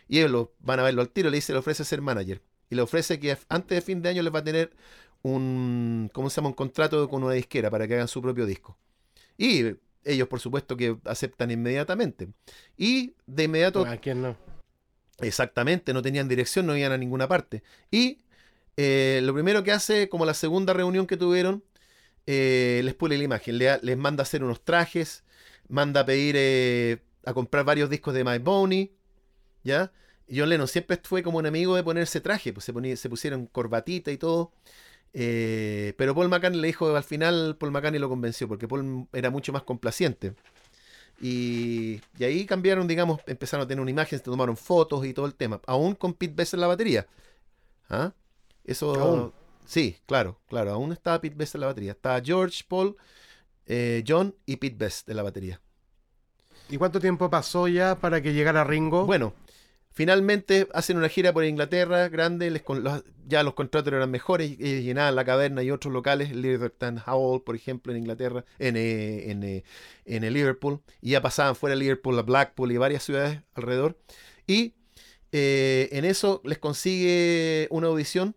[0.08, 2.42] Y ellos lo, van a verlo al tiro, le dice, le ofrece ser manager.
[2.70, 4.72] Y le ofrece que antes de fin de año les va a tener
[5.22, 6.48] un, ¿cómo se llama?
[6.48, 8.76] Un contrato con una disquera para que hagan su propio disco.
[9.38, 12.28] Y ellos, por supuesto, que aceptan inmediatamente.
[12.76, 14.36] Y de inmediato ¿A quién no?
[15.20, 17.62] Exactamente, no tenían dirección, no iban a ninguna parte.
[17.90, 18.18] Y
[18.76, 21.62] eh, lo primero que hace, como la segunda reunión que tuvieron,
[22.26, 25.23] eh, les pule la imagen, le- les manda a hacer unos trajes,
[25.68, 28.92] manda a pedir eh, a comprar varios discos de My Boney,
[29.62, 29.92] ¿ya?
[30.26, 33.08] Y John Lennon siempre fue como un amigo de ponerse traje, pues se, ponía, se
[33.08, 34.52] pusieron corbatita y todo.
[35.12, 39.30] Eh, pero Paul McCartney le dijo, al final Paul McCartney lo convenció, porque Paul era
[39.30, 40.34] mucho más complaciente.
[41.20, 45.26] Y, y ahí cambiaron, digamos, empezaron a tener una imagen, se tomaron fotos y todo
[45.26, 47.06] el tema, aún con Pete Best en la batería.
[47.88, 48.12] ¿Ah?
[48.64, 48.94] Eso...
[48.94, 49.32] Aún.
[49.66, 51.92] Sí, claro, claro, aún estaba Pete Best en la batería.
[51.92, 52.96] Estaba George, Paul,
[53.66, 55.60] eh, John y Pete Best en la batería.
[56.68, 59.04] ¿Y cuánto tiempo pasó ya para que llegara Ringo?
[59.04, 59.34] Bueno,
[59.90, 64.50] finalmente hacen una gira por Inglaterra grande, les con- los- ya los contratos eran mejores,
[64.50, 69.30] y llenaban la caverna y otros locales, Liverpool Howell, por ejemplo, en Inglaterra, en, eh,
[69.30, 69.64] en, eh,
[70.06, 73.98] en Liverpool, y ya pasaban fuera de Liverpool a Blackpool y varias ciudades alrededor.
[74.46, 74.74] Y
[75.32, 78.36] eh, en eso les consigue una audición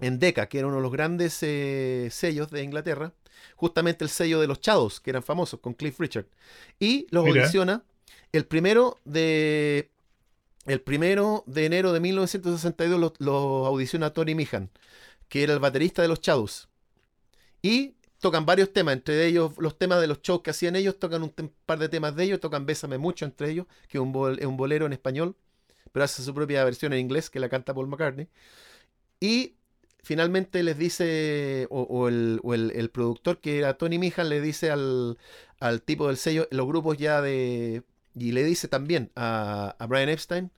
[0.00, 3.12] en Decca, que era uno de los grandes eh, sellos de Inglaterra,
[3.56, 6.26] justamente el sello de los Shadows, que eran famosos, con Cliff Richard.
[6.78, 7.40] Y los Mira.
[7.42, 7.82] audiciona
[8.32, 9.90] el primero de
[10.66, 14.70] el primero de enero de 1962 lo, lo audiciona Tony Mihan,
[15.28, 16.68] que era el baterista de los Shadows.
[17.62, 21.22] Y tocan varios temas, entre ellos los temas de los shows que hacían ellos, tocan
[21.22, 21.32] un
[21.66, 24.46] par de temas de ellos, tocan Bésame mucho entre ellos, que es un, bol- es
[24.46, 25.36] un bolero en español,
[25.92, 28.28] pero hace su propia versión en inglés, que la canta Paul McCartney.
[29.20, 29.54] Y
[30.02, 34.40] finalmente les dice, o, o el, o el- el productor que era Tony Mihan, le
[34.40, 35.18] dice al,
[35.60, 37.82] al tipo del sello, los grupos ya de...
[38.14, 40.50] Y le dice también a, a Brian Epstein,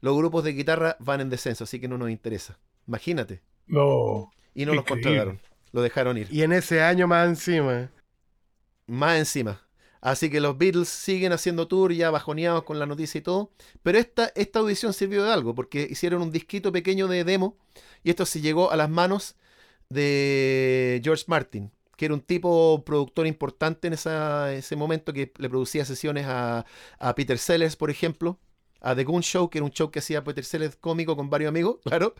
[0.00, 2.58] los grupos de guitarra van en descenso, así que no nos interesa.
[2.88, 3.42] Imagínate.
[3.66, 4.30] Lo...
[4.54, 5.40] Y no los contrataron.
[5.72, 6.28] Lo dejaron ir.
[6.30, 7.90] Y en ese año más encima.
[8.86, 9.60] Más encima.
[10.04, 13.52] Así que los Beatles siguen haciendo tour ya bajoneados con la noticia y todo.
[13.82, 17.56] Pero esta, esta audición sirvió de algo, porque hicieron un disquito pequeño de demo
[18.04, 19.36] y esto se llegó a las manos
[19.88, 25.48] de George Martin, que era un tipo productor importante en esa- ese momento que le
[25.50, 26.66] producía sesiones a,
[26.98, 28.38] a Peter Sellers, por ejemplo,
[28.80, 31.48] a The Goon Show, que era un show que hacía Peter Sellers cómico con varios
[31.50, 32.14] amigos, claro.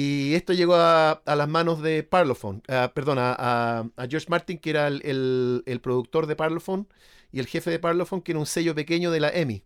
[0.00, 4.86] Y esto llegó a, las manos de Parlophone, ah, perdón, a, George Martin, que era
[4.86, 6.86] el, productor de Parlophone
[7.32, 9.64] y el jefe de Parlophone, que era un sello pequeño de la EMI.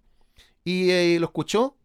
[0.65, 1.77] Y eh, lo escuchó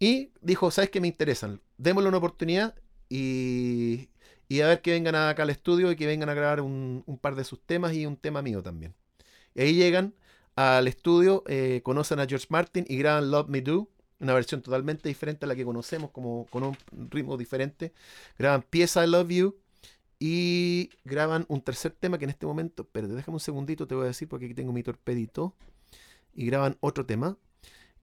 [0.00, 1.60] y dijo, ¿sabes qué me interesan?
[1.78, 2.74] Démosle una oportunidad
[3.08, 4.08] y,
[4.60, 7.36] a ver que vengan acá al estudio y que vengan a grabar un, un par
[7.36, 8.96] de sus temas y un tema mío también.
[9.54, 10.16] Y ahí llegan
[10.56, 13.90] al estudio, eh, conocen a George Martin y graban Love Me Do,
[14.20, 16.76] una versión totalmente diferente a la que conocemos, como con un
[17.10, 17.92] ritmo diferente.
[18.38, 19.56] Graban Pieza I Love You
[20.18, 24.04] y graban un tercer tema que en este momento, espérate, déjame un segundito, te voy
[24.04, 25.54] a decir porque aquí tengo mi torpedito.
[26.34, 27.36] Y graban otro tema.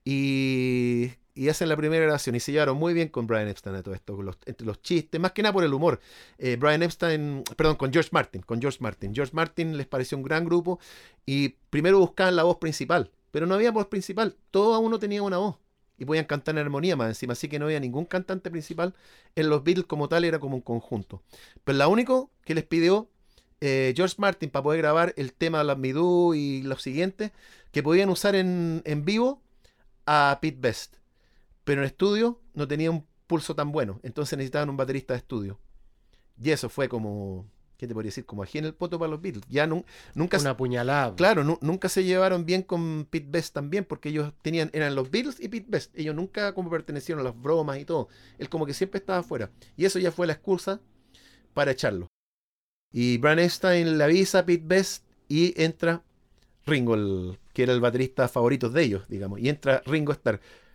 [0.06, 3.84] Y, y hacen la primera grabación y se llevaron muy bien con Brian Epstein a
[3.84, 6.00] todo esto, con los, entre los chistes, más que nada por el humor.
[6.38, 9.14] Eh, Brian Epstein, perdón, con George Martin, con George Martin.
[9.14, 10.80] George Martin les pareció un gran grupo
[11.26, 15.38] y primero buscaban la voz principal, pero no había voz principal, todo uno tenía una
[15.38, 15.58] voz
[16.02, 18.96] y podían cantar en armonía más encima, así que no había ningún cantante principal
[19.36, 21.22] en los Beatles como tal, era como un conjunto.
[21.64, 23.08] Pero la único que les pidió
[23.60, 27.34] eh, George Martin para poder grabar el tema Love Me Do y los siguientes,
[27.72, 29.44] que podían usar en, en vivo
[30.08, 30.96] a Pete Best.
[31.66, 35.60] Pero en estudio no tenía un pulso tan bueno, entonces necesitaban un baterista de estudio.
[36.42, 37.46] Y eso fue como,
[37.82, 38.26] ¿qué te podría decir?
[38.28, 39.44] Como aquí en el poto para los Beatles.
[39.50, 41.16] Ya nun- nunca, Una puñalada.
[41.16, 45.10] Claro, nu- nunca se llevaron bien con Pete Best también, porque ellos tenían, eran los
[45.10, 45.98] Beatles y Pete Best.
[45.98, 48.08] Ellos nunca como pertenecieron a las bromas y todo.
[48.38, 49.50] Él como que siempre estaba afuera.
[49.76, 50.80] Y eso ya fue la excusa
[51.56, 52.08] para echarlo.
[52.94, 56.04] Y Brian Epstein le avisa a Pete Best y entra
[56.68, 59.40] Ringo, el- que era el baterista favorito de ellos, digamos.
[59.40, 60.40] Y entra Ringo Starr.